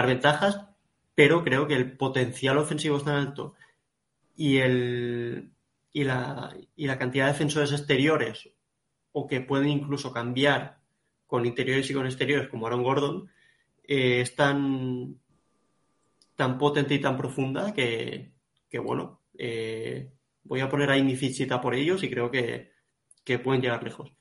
[0.08, 0.70] ventajas,
[1.16, 3.56] pero creo que el potencial ofensivo es tan alto
[4.38, 4.60] y,
[5.94, 6.56] la,
[6.98, 8.50] cantidad de defensores exteriores
[9.12, 10.80] o que pueden incluso cambiar
[11.28, 13.30] con interiores y con exteriores como Aaron Gordon,
[13.84, 15.20] eh, es tan,
[16.58, 18.32] potente y tan profunda que,
[18.82, 20.10] bueno, eh,
[20.44, 22.72] voy a poner ahí mi fichita por ellos y creo que
[23.44, 24.14] pueden llegar lejos.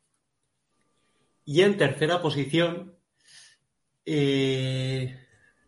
[1.45, 2.97] Y en tercera posición,
[4.07, 5.19] eh,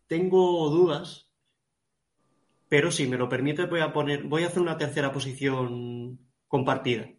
[0.07, 1.31] tengo dudas,
[2.69, 6.19] pero si me lo permite voy a poner, voy a hacer una tercera posición
[6.49, 7.11] compartida.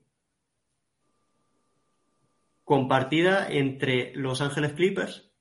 [2.63, 5.31] Compartida entre Los Ángeles Clippers,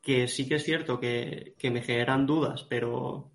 [0.00, 3.32] que sí que es cierto que, me generan dudas, pero,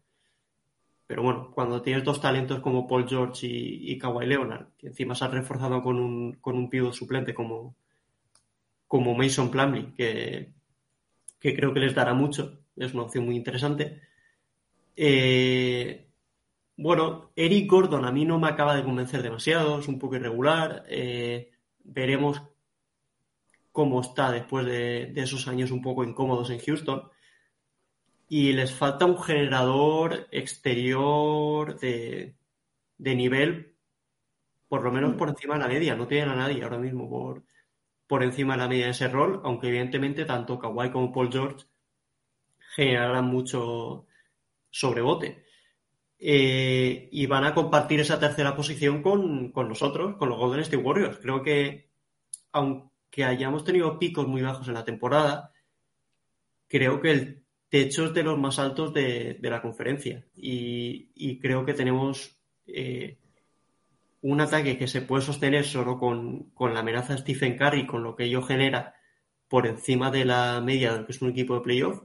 [1.05, 5.25] pero bueno, cuando tienes dos talentos como Paul George y, Kawhi Leonard, que encima se
[5.25, 7.75] han reforzado con un, con un suplente como,
[8.89, 10.51] como Mason Plumlee, que,
[11.39, 14.01] creo que les dará mucho, es una opción muy interesante.
[14.95, 16.09] Eh,
[16.75, 20.85] bueno, Eric Gordon a mí no me acaba de convencer demasiado, es un poco irregular.
[20.89, 21.51] Eh,
[21.83, 22.41] veremos
[23.71, 27.11] cómo está después de, de, esos años un poco incómodos en Houston.
[28.27, 32.35] Y les falta un generador exterior de,
[32.97, 33.75] de nivel,
[34.67, 35.95] por lo menos por encima de la media.
[35.95, 37.43] No tienen a nadie ahora mismo por,
[38.09, 41.67] por encima de la media de ese rol, aunque evidentemente tanto Kawhi como Paul George
[42.75, 44.07] generarán mucho
[44.71, 45.45] sobrebote.
[46.17, 50.83] Eh, y van a compartir esa tercera posición con, con, nosotros, con los Golden State
[50.83, 51.19] Warriors.
[51.19, 51.91] Creo que,
[52.51, 55.53] aunque hayamos tenido picos muy bajos en la temporada,
[56.67, 60.25] creo que el techo es de los más altos de, la conferencia.
[60.35, 63.19] Y, y, creo que tenemos eh,
[64.21, 68.03] un ataque que se puede sostener solo con, con, la amenaza de Stephen Curry, con
[68.03, 68.95] lo que ello genera
[69.47, 72.03] por encima de la media de lo que es un equipo de playoff.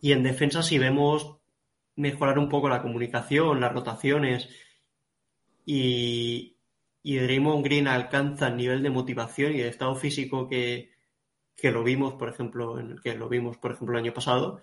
[0.00, 1.38] Y en defensa, si vemos
[1.96, 4.48] mejorar un poco la comunicación, las rotaciones
[5.64, 6.56] y,
[7.02, 10.90] y Draymond Green alcanza el nivel de motivación y de estado físico que,
[11.56, 14.62] que lo vimos, por ejemplo, en el que lo vimos, por ejemplo, el año pasado,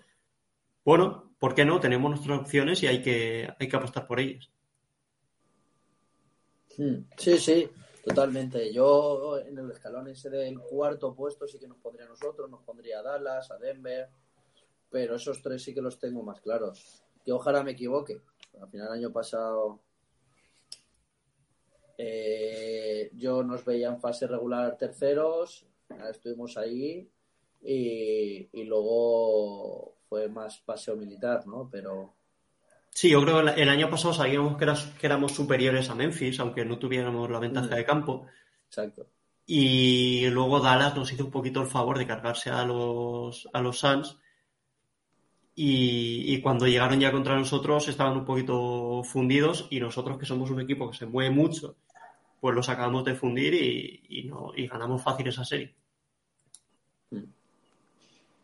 [0.83, 1.79] bueno, ¿por qué no?
[1.79, 4.51] Tenemos nuestras opciones y hay que, hay que apostar por ellas.
[6.77, 7.05] Hmm.
[7.17, 7.69] Sí, sí,
[8.05, 8.71] totalmente.
[8.73, 12.63] Yo en el escalón ese del cuarto puesto sí que nos pondría a nosotros, nos
[12.63, 14.09] pondría a Dallas, a Denver,
[14.89, 18.21] pero esos tres sí que los tengo más claros que ojalá me equivoque.
[18.59, 19.79] Al final, el año pasado,
[21.97, 25.65] eh, yo nos veía en fase regular terceros,
[26.09, 27.09] estuvimos ahí
[27.61, 31.69] y, y, luego fue más paseo militar, ¿no?
[31.71, 32.13] Pero.
[32.93, 36.77] Sí, yo creo que el año pasado sabíamos que, éramos superiores a Memphis, aunque no
[36.77, 38.27] tuviéramos la ventaja de campo.
[38.67, 39.07] Exacto.
[39.45, 43.79] Y luego Dallas nos hizo un poquito el favor de cargarse a los, a los
[43.79, 44.17] Suns
[45.55, 50.49] y, y, cuando llegaron ya contra nosotros estaban un poquito fundidos y nosotros que somos
[50.49, 51.75] un equipo que se mueve mucho,
[52.39, 55.75] pues los acabamos de fundir y, y, no, y ganamos fácil esa serie.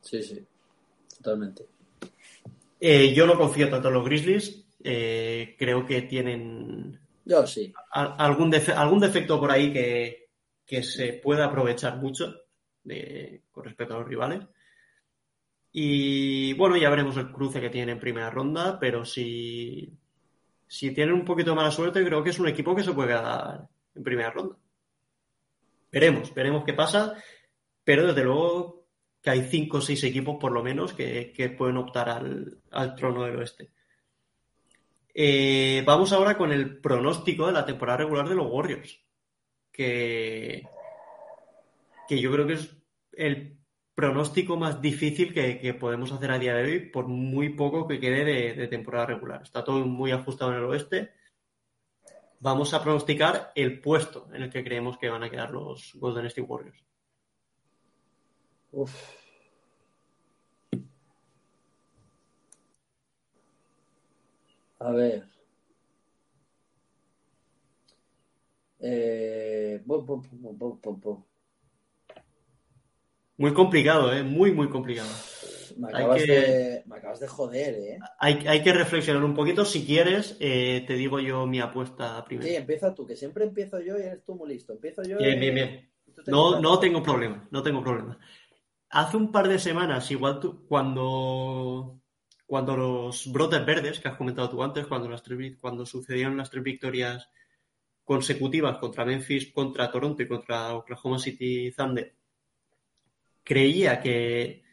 [0.02, 0.46] Sí, sí,
[1.18, 1.77] totalmente.
[2.80, 7.74] Eh, yo no confío tanto en los Grizzlies, eh, creo que tienen yo sí.
[7.92, 10.30] a, algún, defe algún defecto por ahí que,
[10.66, 12.34] que se puede aprovechar mucho
[12.84, 14.42] de, con respecto a los rivales.
[15.72, 19.94] Y bueno, ya veremos el cruce que tiene en primera ronda, pero si,
[20.68, 23.10] si tienen un poquito de mala suerte, creo que es un equipo que se puede
[23.10, 24.56] quedar en primera ronda.
[25.92, 27.16] Veremos, veremos qué pasa,
[27.84, 28.77] pero desde luego
[29.28, 33.36] que hay cinco o seis equipos por lo menos que, pueden optar al, trono del
[33.36, 33.72] oeste.
[35.14, 39.04] Eh, vamos ahora con el pronóstico de la temporada regular de los Warriors,
[39.70, 40.66] que,
[42.08, 42.74] que yo creo que es
[43.12, 43.58] el
[43.94, 48.24] pronóstico más difícil que, podemos hacer a día de hoy, por muy poco que quede
[48.24, 49.42] de, de, temporada regular.
[49.42, 51.12] Está todo muy ajustado en el oeste.
[52.40, 56.28] Vamos a pronosticar el puesto en el que creemos que van a quedar los Golden
[56.28, 56.82] State Warriors.
[58.72, 59.17] Uf.
[64.80, 65.24] A ver.
[68.80, 69.82] Eh...
[69.86, 71.28] Bo, bo, bo,
[73.38, 74.24] muy complicado, ¿eh?
[74.24, 75.10] Muy, muy complicado.
[75.78, 78.00] Me acabas, de, me acabas de joder, ¿eh?
[78.20, 79.64] Hay, hay, que reflexionar un poquito.
[79.64, 82.50] Si quieres, eh, te digo yo mi apuesta primero.
[82.50, 84.74] Sí, empieza tú, que siempre empiezo yo y eres tú muy listo.
[84.74, 85.20] Empiezo yo.
[85.20, 85.90] Bien, bien, bien.
[86.26, 88.18] No, no tengo problema, no tengo problema.
[88.90, 92.00] Hace un par de semanas, igual tú, cuando,
[92.48, 95.22] cuando los brotes verdes que has comentado tú antes, cuando, las
[95.60, 97.30] cuando sucedieron las tres victorias
[98.06, 102.16] consecutivas contra Memphis, contra Toronto y contra Oklahoma City Thunder,
[103.44, 104.64] creía que,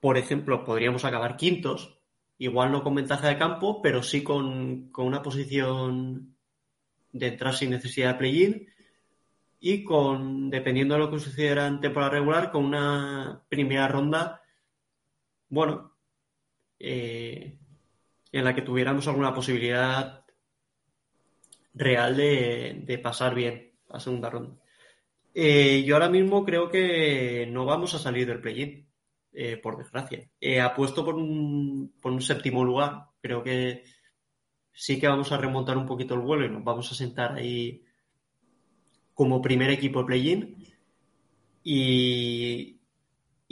[0.00, 1.96] por ejemplo, podríamos acabar quintos,
[2.38, 6.36] igual no con ventaja de campo, pero sí con, una posición
[7.12, 8.66] de entrar sin necesidad de play-in
[9.60, 14.43] y con, dependiendo de lo que sucediera en temporada regular, con una primera ronda,
[15.54, 15.96] bueno,
[16.78, 17.58] eh,
[18.32, 20.24] en la que tuviéramos alguna posibilidad
[21.72, 24.56] real de, pasar bien a segunda ronda.
[25.32, 28.88] Eh, yo ahora mismo creo que no vamos a salir del play-in,
[29.32, 30.28] eh, por desgracia.
[30.62, 33.06] Apuesto por un, por un séptimo lugar.
[33.20, 33.84] Creo que
[34.72, 37.84] sí que vamos a remontar un poquito el vuelo y nos vamos a sentar ahí
[39.14, 40.56] como primer equipo play-in.
[41.62, 42.80] Y,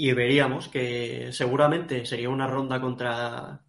[0.03, 3.63] y veríamos que seguramente sería una ronda contra,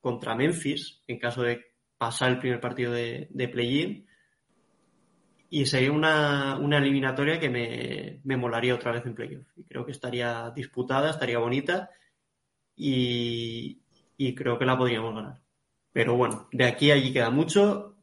[0.00, 4.06] contra Memphis en caso de pasar el primer partido de, de play-in
[5.48, 9.48] y sería una, eliminatoria que me, molaría otra vez en playoff.
[9.56, 11.90] Y creo que estaría disputada, estaría bonita
[12.76, 13.82] y,
[14.36, 15.40] creo que la podríamos ganar.
[15.92, 17.96] Pero bueno, de aquí a allí queda mucho.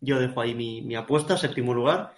[0.00, 2.14] Yo dejo ahí mi, apuesta, séptimo lugar.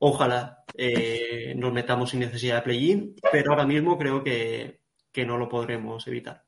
[0.00, 4.80] Ojalá eh, nos metamos sin necesidad de play-in, pero ahora mismo creo que,
[5.26, 6.44] no lo podremos evitar.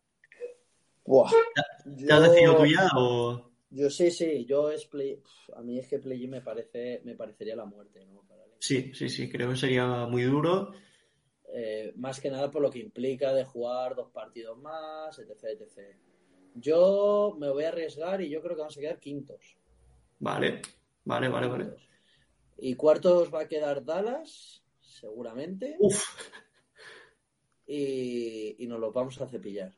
[1.05, 3.51] ¿Te, has decidido tú ya o...?
[3.70, 5.20] Yo sí, sí, yo es play...
[5.57, 8.22] A mí es que play me parece, me parecería la muerte, ¿no?
[8.59, 10.72] sí, sí, sí, creo que sería muy duro.
[11.53, 15.96] Eh, más que nada por lo que implica de jugar dos partidos más, etc, etc.
[16.55, 19.57] Yo me voy a arriesgar y yo creo que vamos a quedar quintos.
[20.20, 20.62] Vale,
[21.05, 21.89] vale, vale, vale.
[22.61, 25.77] Y cuartos va a quedar Dallas, seguramente.
[25.81, 26.05] Uf.
[27.67, 29.75] Y, y nos lo vamos a cepillar.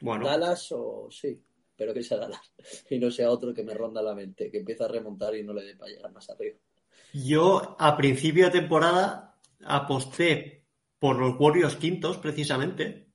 [0.00, 0.26] Bueno.
[0.26, 1.42] Dallas o sí,
[1.76, 2.52] pero que sea Dallas
[2.90, 5.52] y no sea otro que me ronda la mente, que empieza a remontar y no
[5.52, 6.58] le dé para llegar más arriba.
[7.12, 10.64] Yo a principio de temporada aposté
[10.98, 13.08] por los Warriors quintos precisamente.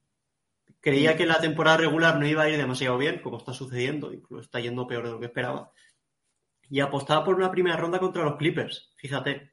[0.82, 4.44] Creía que la temporada regular no iba a ir demasiado bien, como está sucediendo, incluso
[4.44, 5.74] está yendo peor de lo que esperaba.
[6.70, 9.52] Y apostaba por una primera ronda contra los Clippers, fíjate.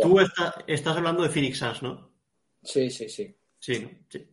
[0.00, 0.18] Tú
[0.66, 2.10] estás hablando de Phoenix Suns, ¿no?
[2.62, 3.34] Sí, sí, sí.
[3.62, 3.88] Sí,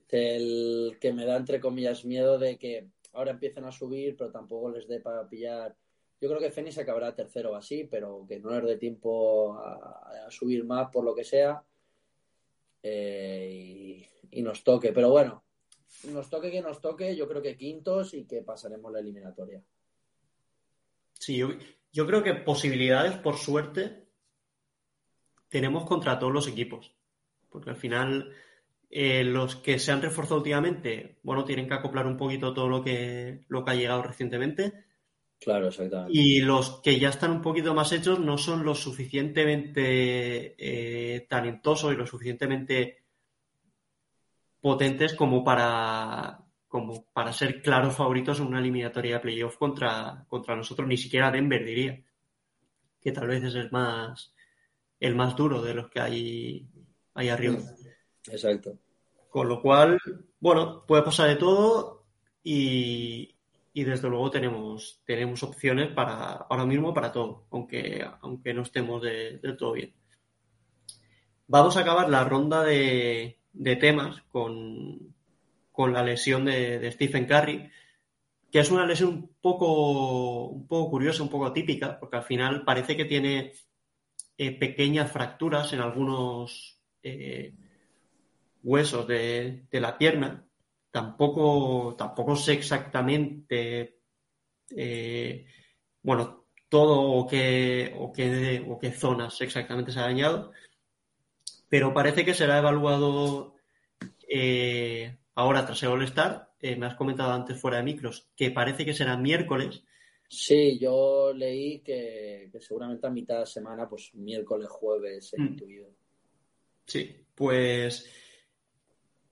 [0.10, 4.72] El que me da, entre comillas, miedo de que ahora empiecen a subir, pero tampoco
[4.72, 5.76] les dé para pillar.
[6.20, 10.26] Yo creo que Fénix acabará tercero o así, pero que no les dé tiempo a,
[10.32, 11.64] subir más por lo que sea.
[12.82, 14.91] Eh, y, nos toque.
[14.93, 15.43] Pero bueno,
[16.05, 19.64] nos toque que nos toque, yo creo que quintos y que pasaremos la eliminatoria.
[21.20, 21.49] Sí, yo,
[21.91, 24.07] yo creo que posibilidades, por suerte,
[25.49, 26.95] tenemos contra todos los equipos.
[27.49, 28.34] Porque al final
[28.89, 32.84] eh, los que se han reforzado últimamente, bueno, tienen que acoplar un poquito todo lo
[32.84, 34.86] que, lo que ha llegado recientemente.
[35.39, 36.17] Claro, exactamente.
[36.17, 41.93] Y los que ya están un poquito más hechos no son lo suficientemente eh, talentosos
[41.93, 43.03] y lo suficientemente
[44.59, 50.55] potentes como para, como para ser claros favoritos en una eliminatoria de playoff contra, contra
[50.55, 52.01] nosotros, ni siquiera Denver diría,
[53.01, 54.34] que tal vez es el más,
[54.99, 56.67] el más duro de los que hay,
[57.15, 57.57] hay arriba.
[58.28, 58.78] Exacto.
[59.30, 59.99] Con lo cual,
[60.39, 62.05] bueno, puede pasar de todo
[62.43, 63.36] y,
[63.74, 69.41] desde luego tenemos, tenemos opciones para ahora mismo para todo, aunque, aunque no estemos del
[69.41, 69.93] de todo bien.
[71.47, 73.39] Vamos a acabar la ronda de,
[73.80, 75.15] temas con,
[75.88, 77.69] la lesión de, Stephen Curry,
[78.51, 82.63] que es una lesión un poco, un poco curiosa, un poco atípica, porque al final
[82.65, 83.53] parece que tiene
[84.38, 87.53] eh, pequeñas fracturas en algunos eh,
[88.63, 90.45] huesos de, la pierna.
[90.91, 93.99] Tampoco, tampoco sé exactamente,
[94.75, 95.45] eh,
[96.01, 100.51] bueno, todo o qué, o, qué, o qué zonas exactamente se ha dañado,
[101.69, 103.55] pero parece que será evaluado
[105.39, 106.51] ahora tras el All-Star.
[106.61, 109.83] Eh, me has comentado antes fuera de micros que parece que será miércoles.
[110.27, 115.45] Sí, yo leí que, seguramente a mitad de semana, pues miércoles, jueves, he mm.
[115.45, 115.89] intuido.
[116.85, 118.07] Sí, pues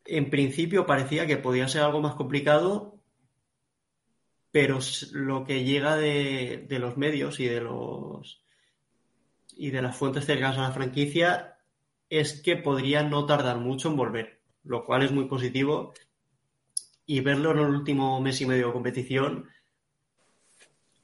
[0.05, 2.99] en principio parecía que podía ser algo más complicado,
[4.51, 4.79] pero
[5.11, 8.43] lo que llega de, los medios y de los
[9.55, 11.57] y de las fuentes cercanas a la franquicia
[12.09, 14.36] es que podría no tardar mucho en volver,
[14.67, 15.93] lo cual es muy positivo.
[17.05, 19.47] Y verlo en el último mes y medio de competición,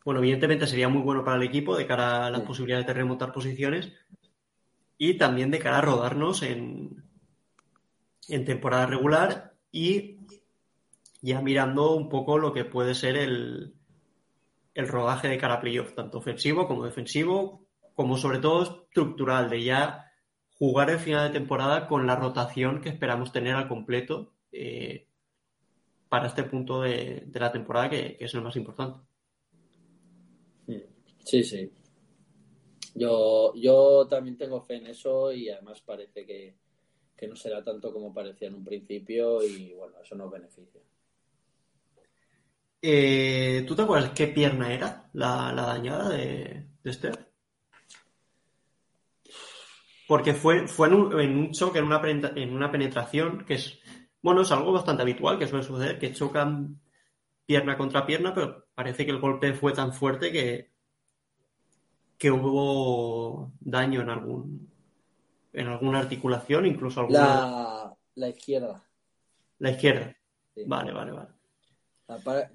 [0.03, 3.32] bueno, evidentemente sería muy bueno para el equipo de cara a las posibilidades de remontar
[3.32, 3.93] posiciones
[4.97, 7.03] y también de cara a rodarnos en,
[8.28, 10.20] en temporada regular y
[11.22, 13.74] ya mirando un poco lo que puede ser el,
[14.74, 19.64] el rodaje de cara a playoff, tanto ofensivo como defensivo, como sobre todo estructural, de
[19.64, 20.11] ya
[20.64, 25.07] jugar el final de temporada con la rotación que esperamos tener al completo eh,
[26.07, 29.05] para este punto de, la temporada que, es el más importante.
[31.26, 31.70] Sí, sí.
[32.95, 36.55] Yo, yo también tengo fe en eso y además parece que,
[37.14, 40.80] que no será tanto como parecía en un principio y bueno, eso nos beneficia.
[42.82, 47.33] Eh, ¿Tú te acuerdas qué pierna era la, dañada de, de Steph?
[50.14, 51.99] Porque fue, fue en, un, choque, en una,
[52.36, 53.80] en una penetración, que es,
[54.22, 56.80] bueno, es algo bastante habitual que suele suceder, que chocan
[57.47, 60.72] pierna contra pierna, pero parece que el golpe fue tan fuerte que,
[62.20, 64.72] que hubo daño en algún
[65.51, 67.20] en alguna articulación, incluso alguna...
[67.20, 68.84] La, la izquierda.
[69.57, 70.16] La izquierda.
[70.68, 71.30] Vale, vale, vale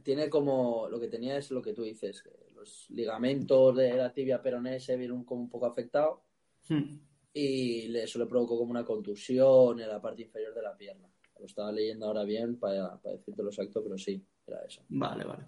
[0.05, 2.23] tiene como, lo que tenía es lo que tú dices,
[2.55, 6.21] los ligamentos de la tibia peroné se vieron como un poco afectados
[6.69, 7.08] hmm.
[7.33, 11.09] Y eso le provocó como una contusión en la parte inferior de la pierna.
[11.39, 14.83] Lo estaba leyendo ahora bien para, para decirte lo exacto, pero sí, era eso.
[14.89, 15.45] Vale, vale.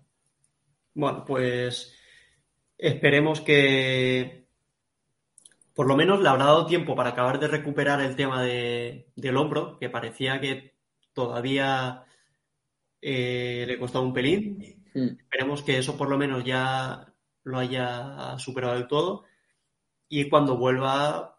[0.95, 1.95] Bueno, pues
[2.77, 4.47] esperemos que
[5.75, 9.37] por lo menos le habrá dado tiempo para acabar de recuperar el tema de, del
[9.37, 10.75] hombro, que parecía que
[11.13, 12.05] todavía
[13.01, 14.85] eh, le costaba un pelín.
[14.95, 15.17] Hmm.
[15.19, 17.13] Esperemos que eso por lo menos ya
[17.45, 19.25] lo haya superado del todo
[20.09, 21.30] y cuando vuelva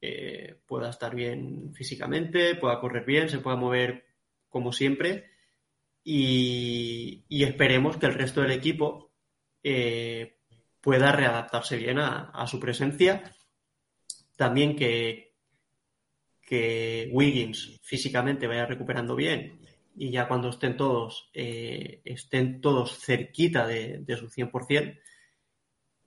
[0.00, 4.06] eh, pueda estar bien físicamente, pueda correr bien, se pueda mover
[4.48, 5.30] como siempre
[6.10, 9.12] y, esperemos que el resto del equipo
[9.62, 10.38] eh,
[10.80, 13.30] pueda readaptarse bien a, su presencia.
[14.34, 15.34] También que,
[16.40, 19.60] que Wiggins físicamente vaya recuperando bien
[19.96, 24.98] y ya cuando estén todos, eh, estén todos cerquita de, su 100%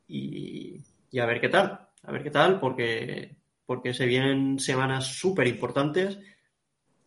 [0.07, 0.81] y,
[1.11, 3.35] y, a ver qué tal, a ver qué tal, porque,
[3.65, 6.19] porque se vienen semanas súper importantes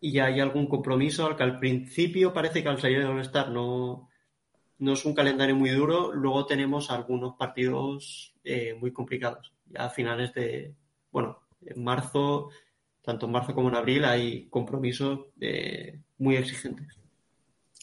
[0.00, 4.08] y hay algún compromiso al que al principio parece que al salir de All-Star no,
[4.78, 9.90] no es un calendario muy duro, luego tenemos algunos partidos eh, muy complicados, ya a
[9.90, 10.74] finales de,
[11.10, 12.50] bueno, en marzo
[13.04, 16.98] tanto en marzo como en abril hay compromisos eh, muy exigentes.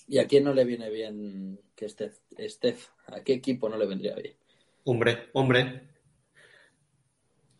[0.07, 2.87] ¿Y a quién no le viene bien que Steph, Steph?
[3.07, 4.33] ¿A qué equipo no le vendría bien?
[4.83, 5.90] Hombre, hombre.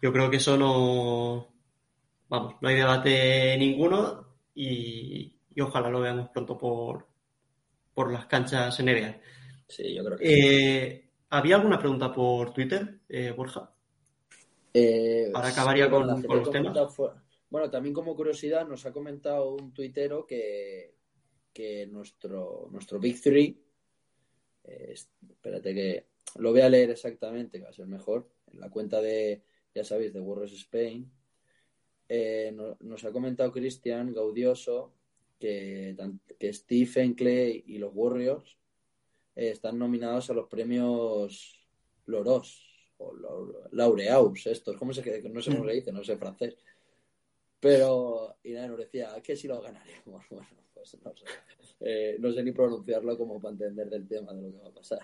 [0.02, 1.54] Yo creo que eso no.
[2.30, 4.26] Vamos, no hay debate ninguno
[4.56, 7.08] y, ojalá lo veamos pronto por,
[7.94, 9.20] por las canchas NBA.
[9.68, 13.74] Sí, yo creo que eh, ¿Había alguna pregunta por Twitter, eh, Borja?
[15.34, 16.78] Para acabar ya con, los temas.
[17.50, 20.96] Bueno, también como curiosidad nos ha comentado un tuitero que,
[21.54, 23.62] que nuestro, nuestro Big Three,
[24.64, 28.70] eh, espérate que lo voy a leer exactamente, que va a ser mejor, en la
[28.70, 29.42] cuenta de,
[29.74, 31.12] ya sabéis, de Warriors Spain,
[32.10, 34.94] eh, nos ha comentado Cristian Gaudioso
[35.40, 35.96] que,
[36.38, 38.58] que Stephen Clay y los Warriors
[39.36, 41.66] eh, están nominados a los premios
[42.06, 42.68] Loros
[42.98, 43.14] o
[43.72, 46.56] Laureaus, estos, ¿cómo se, no sé cómo se dice, no sé francés.
[47.60, 50.26] Pero, y nada, nos decía, que si lo ganaremos.
[50.30, 51.26] Bueno, pues no sé.
[51.80, 54.74] Eh, no sé ni pronunciarlo como para entender del tema de lo que va a
[54.74, 55.00] pasar.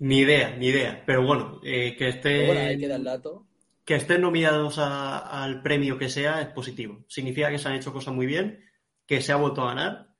[0.00, 1.02] Ni idea, ni idea.
[1.06, 2.46] Pero bueno, eh, que esté.
[2.46, 3.46] Bueno, ahí queda el dato.
[3.84, 7.04] Que estén nominados al premio que sea es positivo.
[7.08, 8.64] Significa que se han hecho cosas muy bien,
[9.06, 10.14] que se ha vuelto a ganar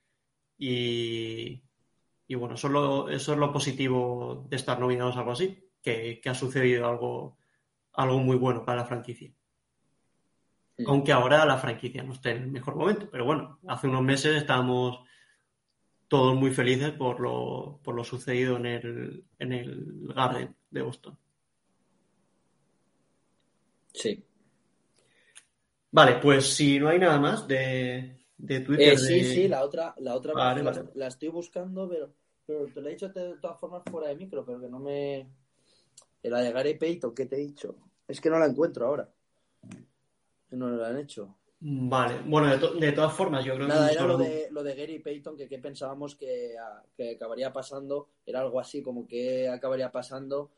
[0.58, 1.62] y,
[2.26, 5.70] y bueno, eso es, lo, eso es lo positivo de estar nominados a algo así,
[5.80, 7.38] que, que ha sucedido algo,
[7.92, 9.32] algo muy bueno para la franquicia.
[10.86, 13.08] Aunque ahora la franquicia no esté en el mejor momento.
[13.10, 15.00] Pero bueno, hace unos meses estábamos
[16.10, 21.16] todos muy felices por lo, por lo sucedido en el, en el Garden de Boston.
[23.94, 24.22] Sí.
[25.92, 28.92] Vale, pues si no hay nada más de, Twitter.
[28.92, 30.34] Eh, sí, sí, la otra, la otra
[30.94, 32.12] La, estoy buscando, pero,
[32.44, 35.30] pero te lo he dicho de todas formas fuera de micro, pero que no me.
[36.24, 37.76] La de Gary Payton, ¿qué te he dicho?
[38.06, 39.08] Es que no la encuentro ahora
[40.56, 41.36] no lo han hecho.
[41.62, 43.94] Vale, bueno, de, todas formas, yo creo Nada, que.
[43.94, 46.54] era lo de, lo de Gary Payton, que, pensábamos que,
[47.14, 50.50] acabaría pasando, era algo así como que acabaría pasando,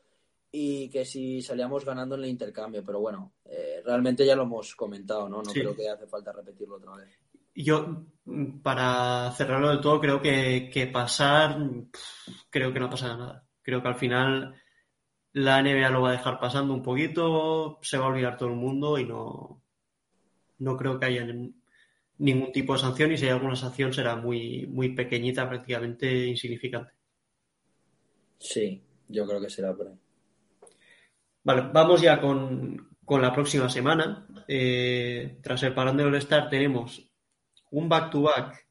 [0.49, 4.75] y que si salíamos ganando en el intercambio, pero bueno, eh, realmente ya lo hemos
[4.75, 5.43] comentado, ¿no?
[5.43, 5.59] No Sí.
[5.59, 7.09] creo que hace falta repetirlo otra vez.
[7.53, 11.57] Yo, mm, para cerrarlo del todo, creo que, que pasar,
[11.91, 13.47] pff, creo que no pasará nada.
[13.61, 14.55] Creo que al final
[15.33, 18.55] la NBA lo va a dejar pasando un poquito, se va a olvidar todo el
[18.55, 19.62] mundo y no,
[20.59, 21.53] no creo que haya nin-
[22.17, 26.93] ningún tipo de sanción y si hay alguna sanción será muy, muy pequeñita, prácticamente insignificante.
[28.39, 29.99] Sí, yo creo que será por ahí.
[31.43, 34.27] Vale, vamos ya con, con la próxima semana.
[34.47, 37.11] Eh, tras el parón de All-Star tenemos
[37.71, 38.67] un back-to-back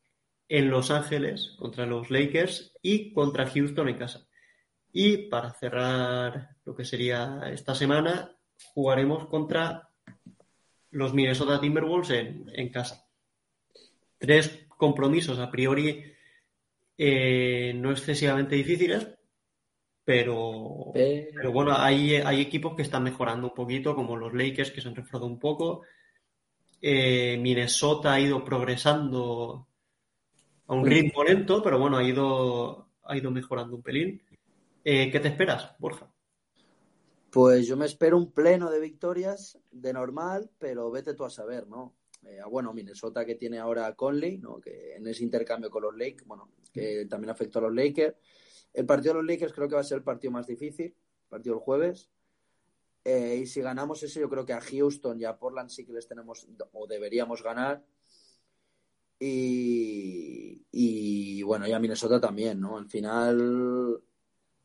[0.49, 4.27] en Los Ángeles contra los Lakers y contra Houston en casa.
[4.93, 8.37] Y para cerrar lo que sería esta semana,
[8.75, 9.91] jugaremos contra
[10.93, 13.07] los Minnesota Timberwolves en, en casa.
[14.19, 16.05] Tres compromisos a priori
[16.97, 19.09] eh, no excesivamente difíciles,
[20.05, 24.71] pero, Pero- pero bueno, hay, hay equipos que están mejorando un poquito, como los Lakers,
[24.71, 25.83] que se han reforzado un poco.
[26.81, 29.69] Eh, Minnesota ha ido progresando
[30.67, 34.23] a un ritmo lento, pero bueno, ha ido, ha ido mejorando un pelín.
[34.85, 36.12] Eh, ¿qué te esperas, Borja?
[37.33, 41.67] Pues yo me espero un pleno de victorias de normal, pero vete tú a saber,
[41.67, 41.95] ¿no?
[42.27, 44.61] Eh, bueno, Minnesota que tiene ahora a Conley, ¿no?
[44.61, 48.15] Que en ese intercambio con los Lakers, bueno, que también afectó a los Lakers.
[48.75, 51.29] El partido de los Lakers creo que va a ser el partido más difícil, el
[51.31, 52.11] partido del jueves.
[53.03, 55.95] Eh, y si ganamos ese, yo creo que a Houston y a Portland sí que
[55.95, 57.83] les tenemos o deberíamos ganar.
[59.19, 62.77] Y, y bueno, y a Minnesota también, ¿no?
[62.77, 64.03] Al final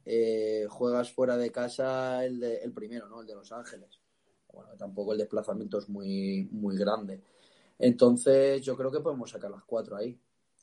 [0.09, 3.19] eh, juegas fuera de casa el, de- el primero, ¿no?
[3.21, 3.99] El de Los Ángeles.
[4.53, 7.21] Bueno, tampoco el desplazamiento es muy, muy grande.
[7.77, 10.17] Entonces, yo creo que podemos sacar las cuatro ahí.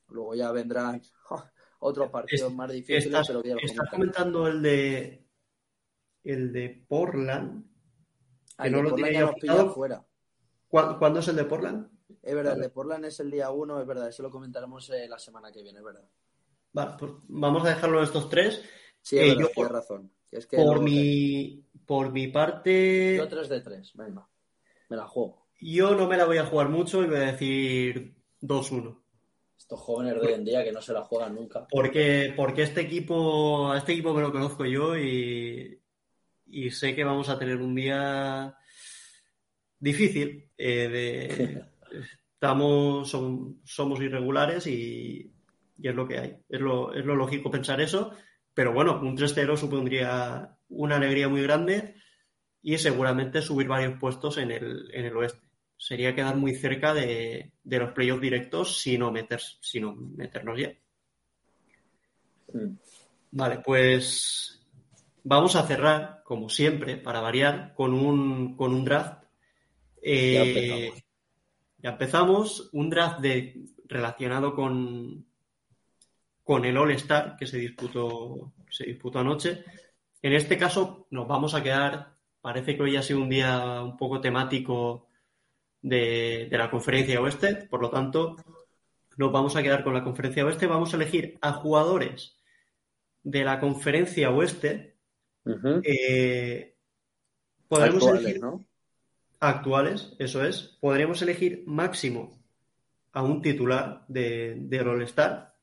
[0.08, 1.02] Luego ya vendrán
[1.80, 5.24] otros partidos Es- más difíciles, Estás, pero ya estás comentando el de
[6.24, 7.66] el de Portland.
[8.56, 10.06] Ah, que el no lo Portland ya nos fuera.
[10.68, 11.88] ¿Cuá- ¿Cuándo es el de Portland?
[12.22, 15.06] Es verdad, el de Portland es el día uno, es verdad, eso lo comentaremos eh,
[15.08, 16.08] la semana que viene, es verdad.
[16.72, 18.62] Vale, pues vamos a dejarlo en estos tres.
[19.04, 20.10] Sí, Eh, yo tienes por- razón.
[20.30, 24.26] Que es que Por mi, por mi parte, Yo 3 de 3, venga.
[24.88, 25.46] Me la juego.
[25.60, 28.98] yo no me la voy a jugar mucho y voy a decir 2-1.
[29.58, 31.66] Estos jóvenes de hoy en día que no se la juegan nunca.
[31.70, 35.78] Porque, porque este equipo, a este equipo me lo conozco yo y,
[36.46, 38.56] y sé que vamos a tener un día
[39.78, 40.50] difícil.
[40.56, 41.64] eh, de,
[42.34, 45.32] estamos, son- somos irregulares y,
[45.78, 46.36] y es lo que hay.
[46.48, 48.12] Es lo, es lo lógico pensar eso.
[48.54, 51.96] Pero bueno, un 3-0 supondría una alegría muy grande
[52.62, 55.40] y seguramente subir varios puestos en el, en el oeste.
[55.76, 60.58] Sería quedar muy cerca de, de los playoffs directos si no, meter, si no meternos
[60.58, 60.72] ya.
[62.52, 62.76] Mm.
[63.32, 64.64] Vale, pues
[65.24, 69.24] vamos a cerrar, como siempre, para variar, con un, con un draft.
[70.00, 71.04] Eh, Ya empezamos.
[71.78, 72.70] ya empezamos.
[72.72, 75.26] Un draft de, relacionado con,
[76.44, 79.64] con el All-Star que se disputó, se disputó anoche.
[80.22, 83.96] En este caso nos vamos a quedar, parece que hoy ha sido un día un
[83.96, 85.08] poco temático
[85.82, 88.36] de, de la conferencia oeste, por lo tanto
[89.16, 90.66] nos vamos a quedar con la conferencia oeste.
[90.66, 92.36] Vamos a elegir a jugadores
[93.22, 94.96] de la conferencia oeste.
[95.82, 96.74] Eh,
[97.68, 98.64] podremos Actuales, elegir ¿no?
[99.40, 100.76] actuales, eso es.
[100.80, 102.38] Podremos elegir máximo
[103.12, 105.53] a un titular de, del All-Star.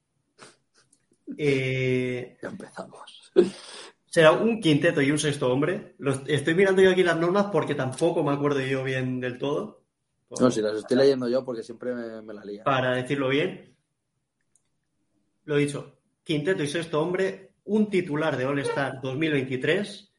[1.38, 3.32] Eh, Ya empezamos.
[4.05, 5.95] será un quinteto y un sexto hombre.
[5.99, 9.82] Los- estoy mirando yo aquí las normas porque tampoco me acuerdo yo bien del todo.
[10.39, 12.63] No, si las estoy leyendo yo porque siempre me, me la lía.
[12.63, 13.75] Para decirlo bien,
[15.45, 20.11] lo he dicho, quinteto y sexto hombre, un titular de All-Star 2023,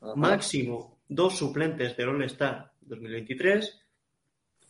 [0.00, 0.14] Ajá.
[0.14, 3.80] máximo dos suplentes del All-Star 2023,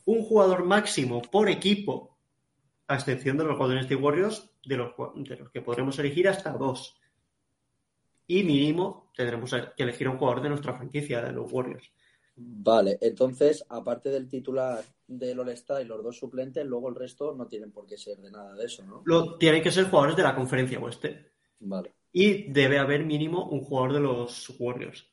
[0.07, 2.17] un jugador máximo por equipo,
[2.89, 6.53] a excepción de los Golden State Warriors, de los, de los que podremos elegir hasta
[6.53, 6.97] dos.
[8.27, 11.91] Y mínimo tendremos que elegir a un jugador de nuestra franquicia, de los Warriors.
[12.35, 17.47] Vale, entonces, aparte del titular del All-Star y los dos suplentes, luego el resto no
[17.47, 19.03] tienen por qué ser de nada de eso, ¿no?
[19.05, 21.33] Lo, tienen que ser jugadores de la conferencia oeste.
[21.61, 21.95] Vale.
[22.11, 25.07] Y debe haber mínimo un jugador de los Warriors.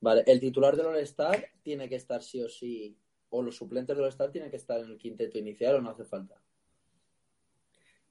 [0.00, 2.98] Vale, el titular del All-Star tiene que estar sí o sí,
[3.30, 6.04] o los suplentes del All-Star tienen que estar en el quinteto inicial o no hace
[6.04, 6.42] falta.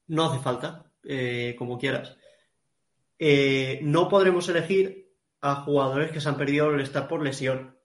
[0.07, 2.17] No hace falta, eh, como quieras.
[3.19, 7.77] Eh, no podremos elegir a jugadores que se han perdido el estar por lesión.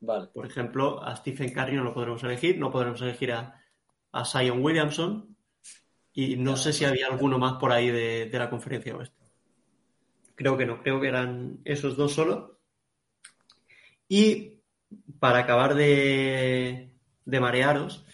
[0.00, 3.60] Vale, Por ejemplo, a Stephen Curry no lo podremos elegir, no podremos elegir a,
[4.12, 5.36] a Zion Williamson
[6.12, 9.24] y no sé si había alguno más por ahí de, de la conferencia oeste.
[10.34, 12.60] Creo que no, creo que eran esos dos solo.
[14.08, 14.60] Y
[15.18, 16.94] para acabar de,
[17.24, 18.04] de marearos,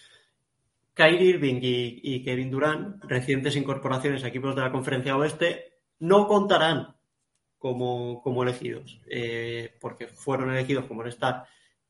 [0.95, 6.27] Kyrie Irving y, y Kevin Durant, recientes incorporaciones a equipos de la Conferencia Oeste, no
[6.27, 6.97] contarán
[7.59, 11.47] como, como elegidos, eh, porque fueron elegidos como estar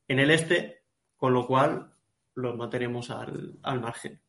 [0.07, 0.83] en el este,
[1.17, 1.93] con lo cual
[2.33, 4.21] los mantenemos al, al margen.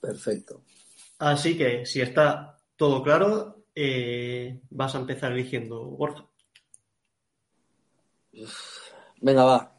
[0.00, 0.64] Perfecto.
[1.18, 6.26] Así que si está todo claro, eh, vas a empezar eligiendo Borja.
[9.20, 9.72] Venga, va.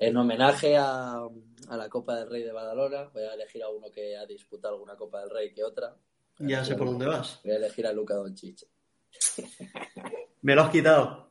[0.00, 1.28] En homenaje a,
[1.68, 4.72] a la Copa del Rey de Badalona, voy a elegir a uno que ha disputado
[4.72, 5.94] alguna Copa del Rey que otra.
[6.38, 7.38] Ya sé por dónde vas.
[7.44, 8.66] Voy a elegir a Luca Doncic.
[10.42, 11.30] Me lo has quitado.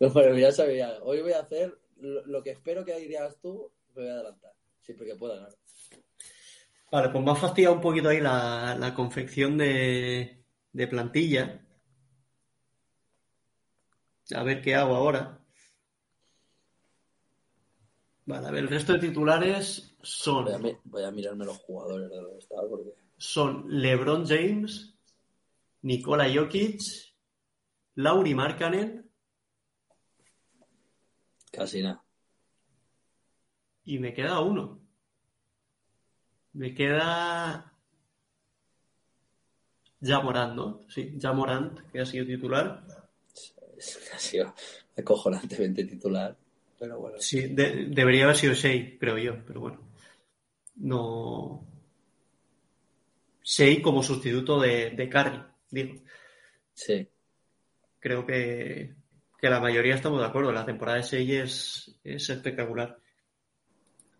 [0.00, 0.98] No, pero ya sabía.
[1.02, 4.52] Hoy voy a hacer lo, que espero que digas tú, me voy a adelantar.
[4.80, 5.54] Siempre que pueda, claro.
[6.90, 11.60] Vale, pues me ha fastidiado un poquito ahí la, la confección de, de plantilla.
[14.34, 15.37] A ver qué hago ahora.
[18.28, 21.56] Vale, a ver, el resto de titulares son, Voy a, mi- voy a mirarme los
[21.58, 22.90] jugadores de los estados porque.
[23.16, 24.94] son LeBron James,
[25.82, 26.80] Nikola Jokic,
[27.94, 29.10] Lauri Markkanen
[31.50, 32.04] Casi nada.
[33.84, 34.78] y me queda uno.
[36.52, 37.72] Me queda
[40.02, 40.80] Jamorant, ¿no?
[40.88, 42.84] Sí, Jamorant, que ha sido titular.
[44.14, 44.54] Ha sido
[44.98, 46.36] acojonantemente titular.
[46.78, 47.16] Pero bueno.
[47.20, 49.80] Sí, de- debería haber sido Shea, creo yo, pero bueno.
[50.76, 51.66] No.
[53.42, 55.94] Shea como sustituto de, de Curry, digo.
[56.74, 57.08] Sí.
[57.98, 58.94] Creo que,
[59.40, 60.52] que la mayoría estamos de acuerdo.
[60.52, 62.98] La temporada de Shea es, es espectacular.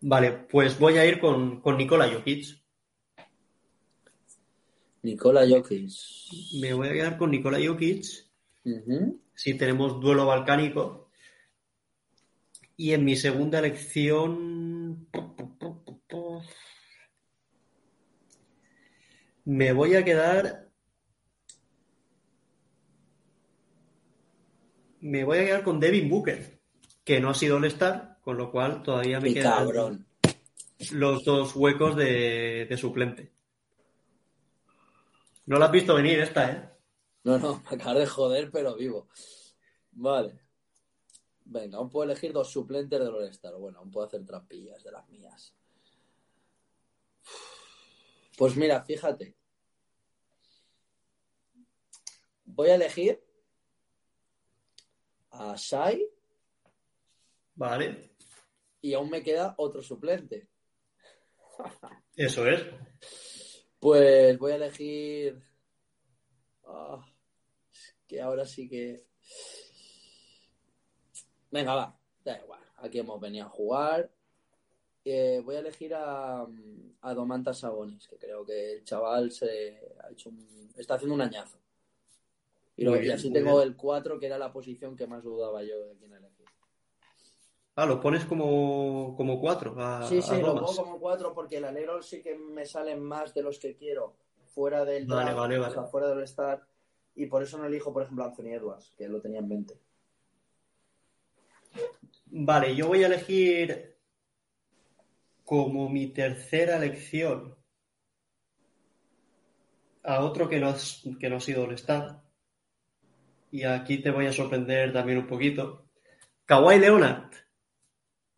[0.01, 2.57] Vale, pues voy a ir con, con Nikola Jokic.
[5.03, 5.91] Nikola Jokic.
[6.61, 8.03] Me voy a quedar con Nikola Jokic.
[9.33, 11.08] Si tenemos duelo balcánico.
[12.79, 15.09] Y en mi segunda elección.
[19.43, 20.69] Me voy a quedar.
[25.01, 26.61] Me voy a quedar con Devin Booker,
[27.03, 30.07] que no ha sido All-Star, con lo cual todavía me quedan cabrón.
[30.93, 33.33] los dos huecos de, de suplente.
[35.47, 36.69] No lo has visto venir esta, ¿eh?
[37.25, 39.09] No, no, me acabas de joder, pero vivo.
[39.91, 40.48] Vale.
[41.51, 43.55] Venga, aún puedo elegir dos suplentes del All-Star.
[43.55, 45.55] Bueno, aún puedo hacer trampillas de las mías.
[48.37, 49.35] Pues mira, fíjate.
[52.45, 53.19] Voy a elegir
[55.31, 56.07] a Shai
[57.55, 58.11] Vale,
[58.81, 60.49] y aún me queda otro suplente.
[62.15, 62.63] eso es.
[63.79, 65.41] Pues voy a elegir.
[66.63, 67.03] Ah,
[67.71, 69.07] es que ahora sí que.
[71.51, 72.59] Venga, va, da igual.
[72.77, 74.09] Aquí hemos venido a jugar.
[75.05, 76.45] Eh, voy a elegir a,
[77.01, 81.21] a Domantas Sabonis, que creo que el chaval se ha hecho un- está haciendo un
[81.21, 81.57] añazo.
[82.75, 83.69] Y, lo- Muy y bien, así tengo bien.
[83.69, 86.45] el 4, que era la posición que más dudaba yo de quién elegir.
[87.75, 91.57] Ah, lo pones como, como cuatro a, Sí, sí, a lo pongo como 4 porque
[91.57, 94.15] el alero sí que me salen más de los que quiero
[94.47, 95.73] fuera del Vale, draft, vale, o vale.
[95.73, 96.61] sea, fuera del Star.
[97.15, 99.79] Y por eso no elijo, por ejemplo, a Anthony Edwards, que lo tenía en mente.
[102.25, 103.97] Vale, yo voy a elegir
[105.43, 107.55] como mi tercera elección
[110.03, 110.75] a otro que no,
[111.19, 112.21] que no ha sido All-Star.
[113.51, 115.89] Y aquí te voy a sorprender también un poquito.
[116.45, 117.31] Kawhi Leonard.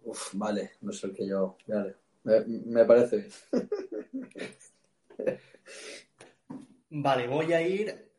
[0.03, 1.57] Uf, vale, no es el que yo.
[1.67, 3.31] Vale, me, me parece bien.
[6.93, 8.11] Vale, voy a ir.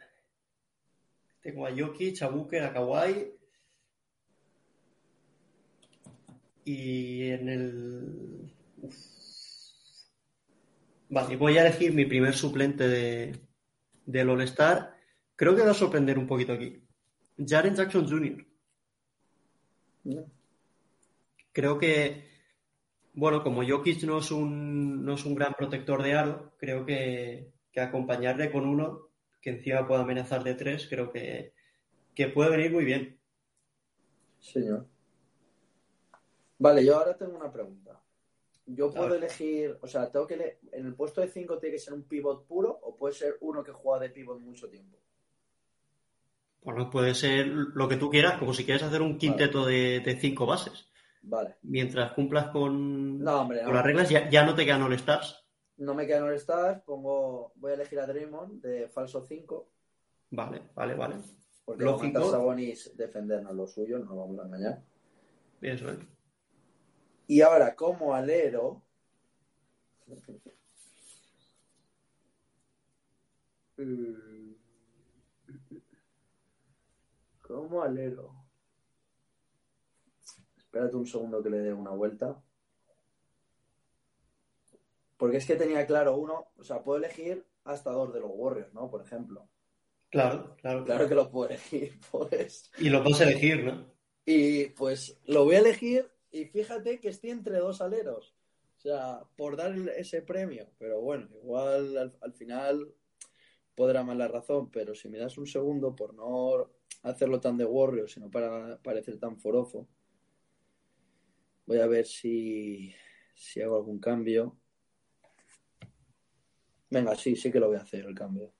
[1.42, 3.41] Tengo a Jokic, a Booker, a Kawhi.
[6.64, 8.54] Y en el.
[11.08, 13.38] Vale, voy a elegir mi primer suplente de,
[14.06, 14.96] del All-Star.
[15.36, 16.82] Creo que va a sorprender un poquito aquí.
[17.36, 18.46] Jaren Jackson Jr.
[21.52, 22.24] Creo que,
[23.14, 27.52] bueno, como Jokic no es un, no es un gran protector de aro, creo que,
[27.72, 29.10] que acompañarle con uno
[29.40, 31.52] que encima pueda amenazar de tres, creo que,
[32.14, 33.18] que puede venir muy bien.
[34.38, 34.91] Señor.
[36.62, 38.00] Vale, yo ahora tengo una pregunta.
[38.66, 41.92] Yo puedo elegir, o sea, tengo que en el puesto de 5 tiene que ser
[41.92, 44.96] un pivot puro o puede ser uno que juega de pivot mucho tiempo.
[46.62, 50.16] Bueno, puede ser lo que tú quieras, como si quieres hacer un quinteto de, de
[50.20, 50.88] cinco bases.
[51.22, 51.56] Vale.
[51.62, 53.74] Mientras cumplas con, No, hombre, con no.
[53.74, 55.44] las reglas, ya, ya no te quedan All-Stars.
[55.78, 59.68] No me quedan All-Stars, pongo, voy a elegir a Draymond de falso 5.
[60.30, 61.16] Vale, vale, vale.
[61.64, 62.20] Porque Lógico.
[62.20, 64.80] Domantas Sabonis defender no es lo suyo, no vamos a engañar.
[65.60, 65.98] Eso es.
[67.32, 68.82] Y ahora, como alero.
[73.78, 74.52] Mm.
[77.40, 78.34] Como alero.
[80.58, 82.38] Espérate un segundo que le dé una vuelta.
[85.16, 88.74] Porque es que tenía claro uno, o sea, puedo elegir hasta dos de los Warriors,
[88.74, 88.90] ¿no?
[88.90, 89.48] Por ejemplo.
[90.10, 90.84] Claro, claro.
[90.84, 92.70] Claro que los puedo elegir, pues.
[92.76, 93.90] Y lo a elegir, ¿no?
[94.26, 98.34] Y pues lo voy a elegir y fíjate que estoy entre dos aleros.
[98.78, 100.68] O sea, por dar ese premio.
[100.78, 102.92] Pero bueno, igual al, al final
[103.74, 104.70] podrá más la razón.
[104.70, 106.72] Pero si me das un segundo por no
[107.02, 109.86] hacerlo tan de Warrior, sino para parecer tan forofo,
[111.66, 112.92] voy a ver si,
[113.34, 114.56] si hago algún cambio.
[116.90, 118.52] Venga, sí, sí que lo voy a hacer el cambio.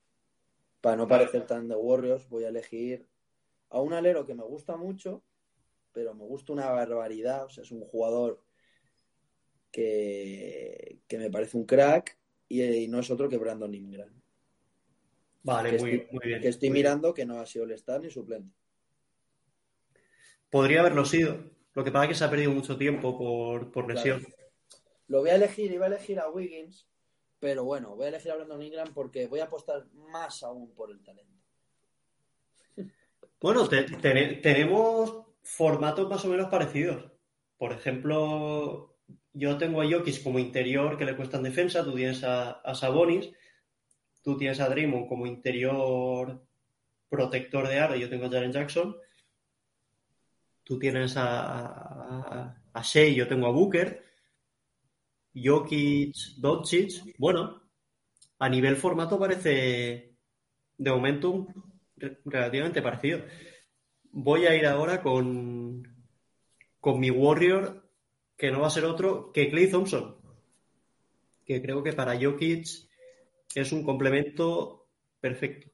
[0.81, 3.07] Para no parecer tan de Warriors, voy a elegir
[3.71, 5.23] a un alero que me gusta mucho,
[5.93, 7.45] pero me gusta una barbaridad.
[7.45, 8.43] O sea, es un jugador
[9.71, 14.11] que, que me parece un crack y, y no es otro que Brandon Ingram.
[15.45, 16.41] Vale, muy, estoy, muy bien.
[16.41, 16.75] que estoy bien.
[16.85, 18.55] mirando que no ha sido el star ni suplente.
[20.51, 21.51] Podría haberlo sido.
[21.75, 24.21] Lo que pasa es que se ha perdido mucho tiempo por, por lesión.
[24.21, 24.37] Claro.
[25.09, 26.87] Lo voy a elegir, iba a elegir a Wiggins,
[27.41, 30.91] pero bueno, voy a elegir a Brandon Ingram porque voy a apostar más aún por
[30.91, 31.33] el talento.
[33.41, 37.11] Bueno, te- te- tenemos formatos más o menos parecidos.
[37.59, 38.97] Por ejemplo,
[39.33, 42.75] yo tengo a Jokic como interior que le cuesta en defensa, tú tienes a, a
[42.75, 43.31] Sabonis,
[44.23, 46.43] tú tienes a Draymond como interior
[47.09, 48.97] protector de aro, yo tengo a Jaren Jackson,
[50.65, 54.03] tú tienes a, a, Shea, yo tengo a Booker,
[55.35, 57.63] Jokic, Doncic, bueno,
[58.39, 60.17] a nivel formato parece
[60.79, 61.47] de momento
[62.25, 63.21] relativamente parecido.
[64.13, 65.89] Voy a ir ahora con,
[66.81, 67.89] con mi Warrior,
[68.37, 70.17] que no va a ser otro que Clay Thompson,
[71.45, 72.67] que creo que para Jokic
[73.55, 74.87] es un complemento
[75.21, 75.71] perfecto.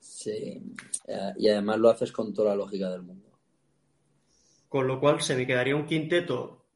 [0.00, 0.74] Sí,
[1.06, 3.38] eh, y además lo haces con toda la lógica del mundo.
[4.68, 6.66] Con lo cual se me quedaría un quinteto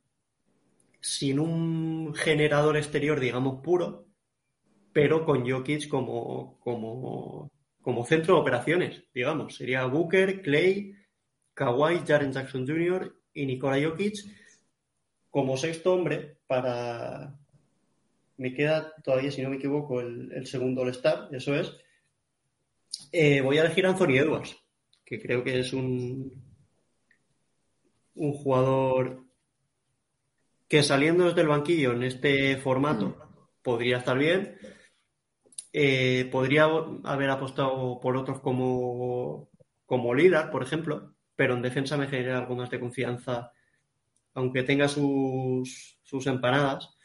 [1.01, 4.07] sin un generador exterior, digamos, puro,
[4.93, 7.51] pero con Jokic como, como,
[7.85, 9.57] como centro de operaciones, digamos.
[9.57, 10.97] Sería Booker, Clay,
[11.53, 13.15] Kawhi, Jaren Jackson Jr.
[13.35, 14.17] y Nikola Jokic
[15.31, 17.39] como sexto hombre para...
[18.39, 21.77] Me queda todavía, si no me equivoco, el, segundo All-Star, eso es.
[23.13, 24.57] Eh, voy a elegir a Anthony Edwards,
[25.05, 26.33] que creo que es un,
[28.15, 29.25] un jugador
[30.67, 33.17] que saliendo desde el banquillo en este formato
[33.63, 34.57] podría estar bien.
[35.77, 36.67] Eh, podría
[37.03, 39.51] haber apostado por otros como,
[39.87, 40.15] como
[40.53, 43.51] por ejemplo, pero en defensa me genera algo más de confianza,
[44.35, 46.97] aunque tenga sus, sus empanadas,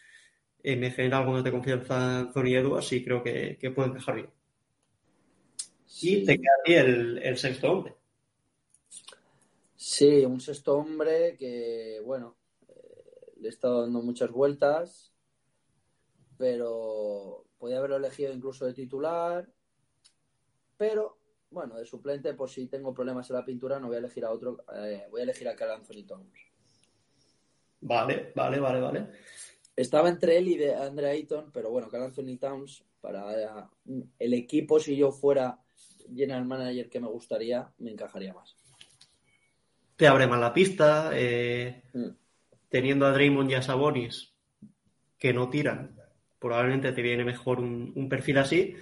[0.61, 4.15] eh, me genera algo más de confianza Anthony Edwards y creo que, que puede encajar
[4.15, 4.29] bien.
[5.87, 6.17] Sí.
[6.17, 7.95] Y te queda a ti el, el sexto hombre.
[9.75, 12.37] Sí, un sexto hombre que, bueno,
[12.67, 15.11] eh, le he estado dando muchas vueltas,
[16.37, 19.47] pero podía haberlo elegido incluso de titular,
[20.77, 21.19] pero,
[21.51, 24.31] bueno, de suplente, por si tengo problemas en la pintura, no voy a elegir a
[24.31, 26.39] otro, eh, voy a elegir a Carl Anthony Towns.
[27.81, 29.07] Vale, vale, vale, vale.
[29.75, 33.65] Estaba entre él y de Andre Ayton, pero bueno, Carl Anthony Towns, para eh,
[34.19, 35.59] el equipo, si yo fuera
[36.13, 38.55] general manager que me gustaría, me encajaría más.
[39.95, 42.09] Te abre más la pista, eh, Mm.
[42.69, 44.33] teniendo a Draymond y a Sabonis
[45.17, 45.98] que no tiran,
[46.39, 48.75] probablemente te viene mejor un, un perfil así.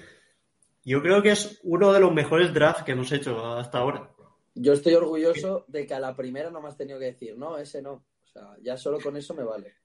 [0.86, 4.10] Yo creo que es uno de los mejores drafts que hemos hecho hasta ahora.
[4.56, 7.58] Yo estoy orgulloso de que a la primera no me has tenido que decir, no,
[7.58, 7.92] ese no.
[7.94, 9.76] O sea, ya solo con eso me vale.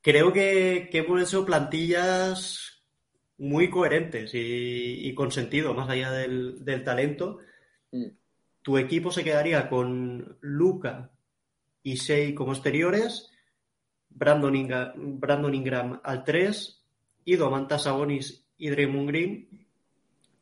[0.00, 2.82] Creo que, que hemos hecho plantillas
[3.38, 7.38] muy coherentes y, y con sentido, más allá del, del talento.
[7.90, 8.08] Mm.
[8.62, 11.10] Tu equipo se quedaría con Luca
[11.82, 13.30] y Shea como exteriores,
[14.14, 16.82] Brandon Ingram, Brandon Ingram al 3
[17.24, 19.66] y Domantas Sabonis y Draymond Green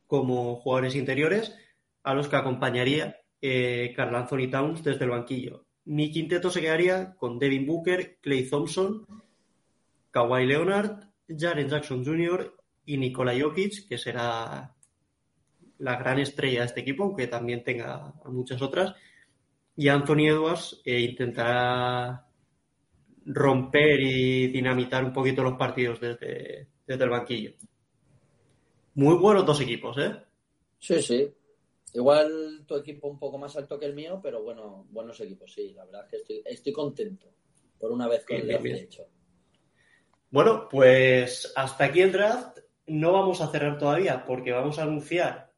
[0.07, 1.57] como jugadores interiores,
[2.03, 5.65] a los que acompañaría eh, Carl Anthony Towns desde el banquillo.
[5.87, 9.07] Mi quinteto se quedaría con Devin Booker, Clay Thompson,
[10.11, 12.55] Kawhi Leonard, Jaren Jackson Jr.
[12.85, 14.75] y Nikola Jokic, que será
[15.79, 18.95] la gran estrella de este equipo, aunque también tenga muchas otras.
[19.75, 22.29] Y Anthony Edwards eh, intentará
[23.27, 27.53] romper y dinamitar un poquito los partidos desde, desde el banquillo.
[28.95, 30.17] Muy buenos dos equipos, ¿eh?
[30.79, 31.33] Sí, sí.
[31.95, 35.73] Igual tu equipo un poco más alto que el mío, pero bueno, buenos equipos, sí.
[35.75, 37.29] La verdad es que estoy, estoy contento
[37.79, 39.07] por una vez con Bien, el bien, hecho.
[40.31, 42.59] Bueno, pues hasta aquí el draft.
[42.87, 45.53] No vamos a cerrar todavía porque vamos a anunciar.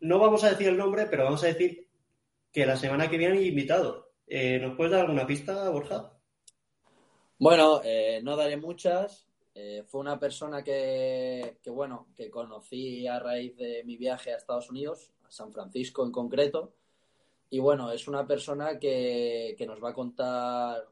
[0.00, 1.88] No vamos a decir el nombre, pero vamos a decir
[2.52, 4.12] que la semana que viene hay invitado.
[4.26, 6.13] Eh, ¿Nos puedes dar alguna pista, Borja?
[7.38, 9.26] Bueno, eh, no daré muchas.
[9.54, 14.70] Eh, fue una persona que, bueno, que conocí a raíz de mi viaje a Estados
[14.70, 16.74] Unidos, a San Francisco en concreto.
[17.50, 20.88] Y bueno, es una persona que, que nos va a contar,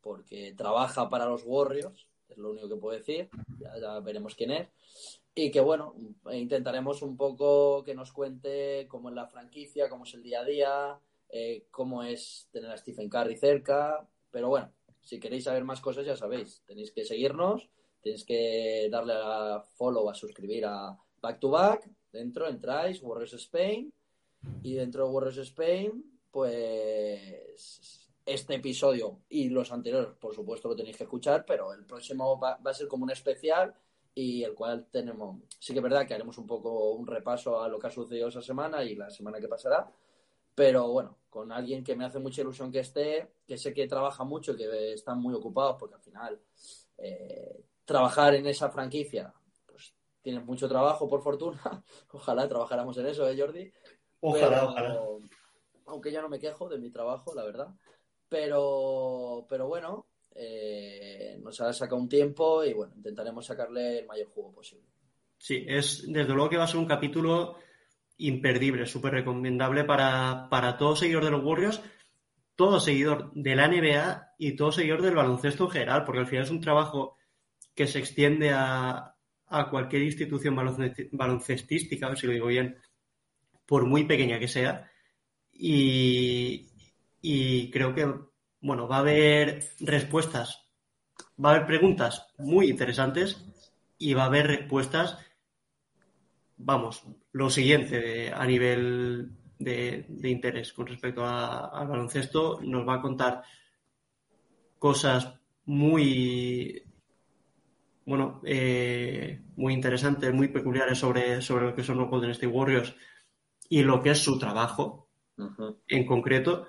[0.00, 3.28] porque trabaja para los Warriors, es lo único que puedo decir,
[3.58, 4.68] ya, ya veremos quién es.
[5.34, 5.94] Y que bueno,
[6.32, 10.44] intentaremos un poco que nos cuente cómo es la franquicia, cómo es el día a
[10.44, 10.98] día,
[11.28, 14.06] eh, cómo es tener a Stephen Curry cerca.
[14.30, 14.70] Pero bueno,
[15.02, 17.68] si queréis saber más cosas, ya sabéis, tenéis que seguirnos,
[18.00, 21.90] tenéis que darle a follow, a suscribir a Back to Back.
[22.12, 23.92] Dentro entráis, Warriors Spain.
[24.62, 30.96] Y dentro de Warriors Spain, pues este episodio y los anteriores, por supuesto, lo tenéis
[30.96, 33.74] que escuchar, pero el próximo va, va a ser como un especial
[34.14, 37.68] y el cual tenemos, sí que es verdad que haremos un poco un repaso a
[37.68, 39.90] lo que ha sucedido esa semana y la semana que pasará,
[40.54, 44.24] pero bueno, con alguien que me hace mucha ilusión que esté, que sé que trabaja
[44.24, 46.40] mucho, que están muy ocupados, porque al final
[46.98, 49.32] eh, trabajar en esa franquicia,
[49.66, 51.60] pues tienes mucho trabajo, por fortuna.
[52.12, 53.72] Ojalá trabajáramos en eso, ¿eh, Jordi?
[54.20, 55.00] Ojalá, Pero- ojalá.
[55.86, 57.68] Aunque ya no me quejo de mi trabajo, la verdad.
[58.28, 64.28] Pero, pero bueno, eh, nos ha sacado un tiempo y bueno, intentaremos sacarle el mayor
[64.28, 64.86] jugo posible.
[65.36, 67.56] Sí, es desde luego que va a ser un capítulo
[68.18, 71.82] imperdible, súper recomendable para, para todo seguidor de los Warriors,
[72.56, 76.44] todo seguidor de la NBA y todo seguidor del baloncesto en general, porque al final
[76.44, 77.16] es un trabajo
[77.74, 79.14] que se extiende a,
[79.48, 82.76] a cualquier institución balonce- baloncestística, si lo digo bien,
[83.66, 84.90] por muy pequeña que sea.
[85.52, 86.70] Y,
[87.20, 88.12] y creo que,
[88.60, 90.68] bueno, va a haber respuestas,
[91.42, 93.44] va a haber preguntas muy interesantes
[93.98, 95.18] y va a haber respuestas,
[96.64, 102.60] vamos, lo siguiente de- a nivel de, de interés con respecto a- al baloncesto.
[102.62, 103.42] Nos va a contar
[104.78, 105.32] cosas
[105.66, 106.82] muy,
[108.04, 112.94] bueno, eh, muy interesantes, muy peculiares sobre, sobre lo que son los Golden State Warriors
[113.68, 115.08] y lo que es su trabajo
[115.88, 116.66] en concreto,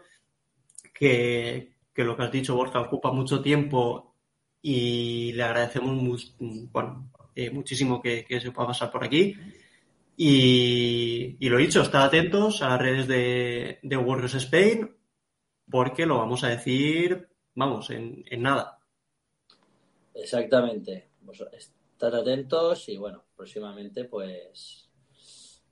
[0.94, 4.16] que, que lo que has dicho, Borja, ocupa mucho tiempo
[4.62, 9.36] y le agradecemos bueno, eh, muchísimo que, que se pueda pasar por aquí.
[10.16, 14.96] Y, y lo dicho, estad atentos a las redes de, de Warriors Spain,
[15.70, 18.80] porque lo vamos a decir, vamos, en, en nada.
[20.14, 21.10] Exactamente.
[21.54, 24.90] Estad atentos y bueno, próximamente pues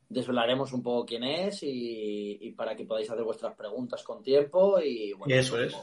[0.10, 4.80] desvelaremos un poco quién es y, y para que podáis hacer vuestras preguntas con tiempo
[4.82, 5.76] y bueno, Eso como, es.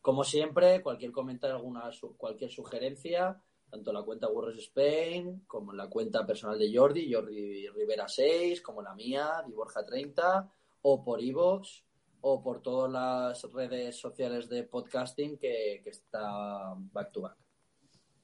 [0.00, 3.40] como siempre, cualquier comentario, alguna cualquier sugerencia,
[3.72, 8.82] tanto la cuenta Warriors Spain como la cuenta personal de Jordi, Jordi Rivera 6, como
[8.82, 10.46] la mía, Di Borja 30,
[10.82, 11.82] o por iVoox
[12.20, 17.36] o por todas las redes sociales de podcasting que, que está back to back.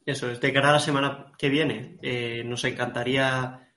[0.04, 3.72] Eso es, de cara a la semana que viene, eh, nos encantaría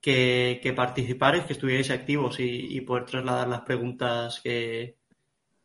[0.00, 4.96] que, que participarais, que estuvierais activos y, poder trasladar las preguntas que,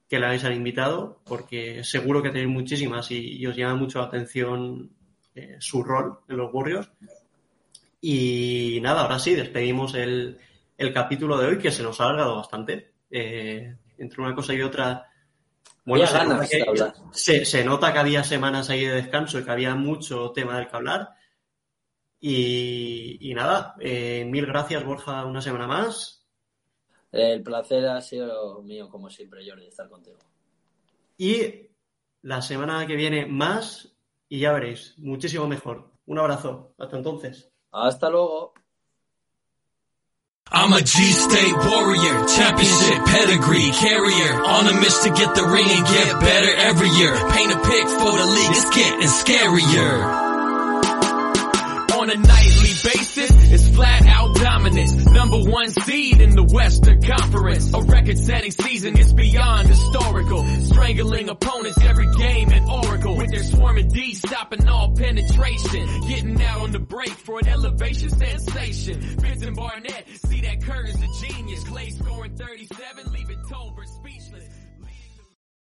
[0.07, 4.05] que le habéis al invitado, porque seguro que tenéis muchísimas y os llama mucho la
[4.05, 5.00] atención
[5.43, 6.89] eh, su rol en los Warriors.
[8.01, 10.37] Y nada, ahora sí, despedimos el,
[10.77, 12.93] el capítulo de hoy, que se nos ha alargado bastante.
[13.09, 15.07] Eh, entre una cosa y otra.
[15.85, 19.75] Había se nota que- se nota que había semanas ahí de descanso y que había
[19.75, 21.09] mucho tema del que hablar.
[22.19, 26.27] Y, y nada, eh, mil gracias Borja una semana más.
[27.11, 30.17] El placer ha sido mío, como siempre, Jordi, estar contigo.
[31.17, 31.67] Y
[32.21, 33.93] la semana que viene más
[34.31, 35.91] y ya veréis, muchísimo mejor.
[36.05, 36.73] Un abrazo.
[36.79, 37.49] Hasta entonces.
[37.69, 38.53] Hasta luego.
[40.53, 44.33] I'm a G-State warrior, championship pedigree carrier.
[44.43, 47.13] On a mission to get the ring and get better every year.
[47.31, 49.91] Paint a pic for the league, it's getting scarier.
[51.99, 55.05] On a nightly basis, it's flat out dominance.
[55.05, 57.73] Number one seed in the Western Conference.
[57.73, 60.45] A record setting season is beyond historical.
[60.45, 63.15] Strangling opponents every game at Oracle.
[63.17, 65.87] With their swarming D stopping all penetration.
[66.07, 68.99] Getting out on the break for an elevation sensation.
[69.01, 71.63] Vince and Barnett, see that is a genius.
[71.63, 74.30] Clay scoring 37, leaving Tolbert speechless.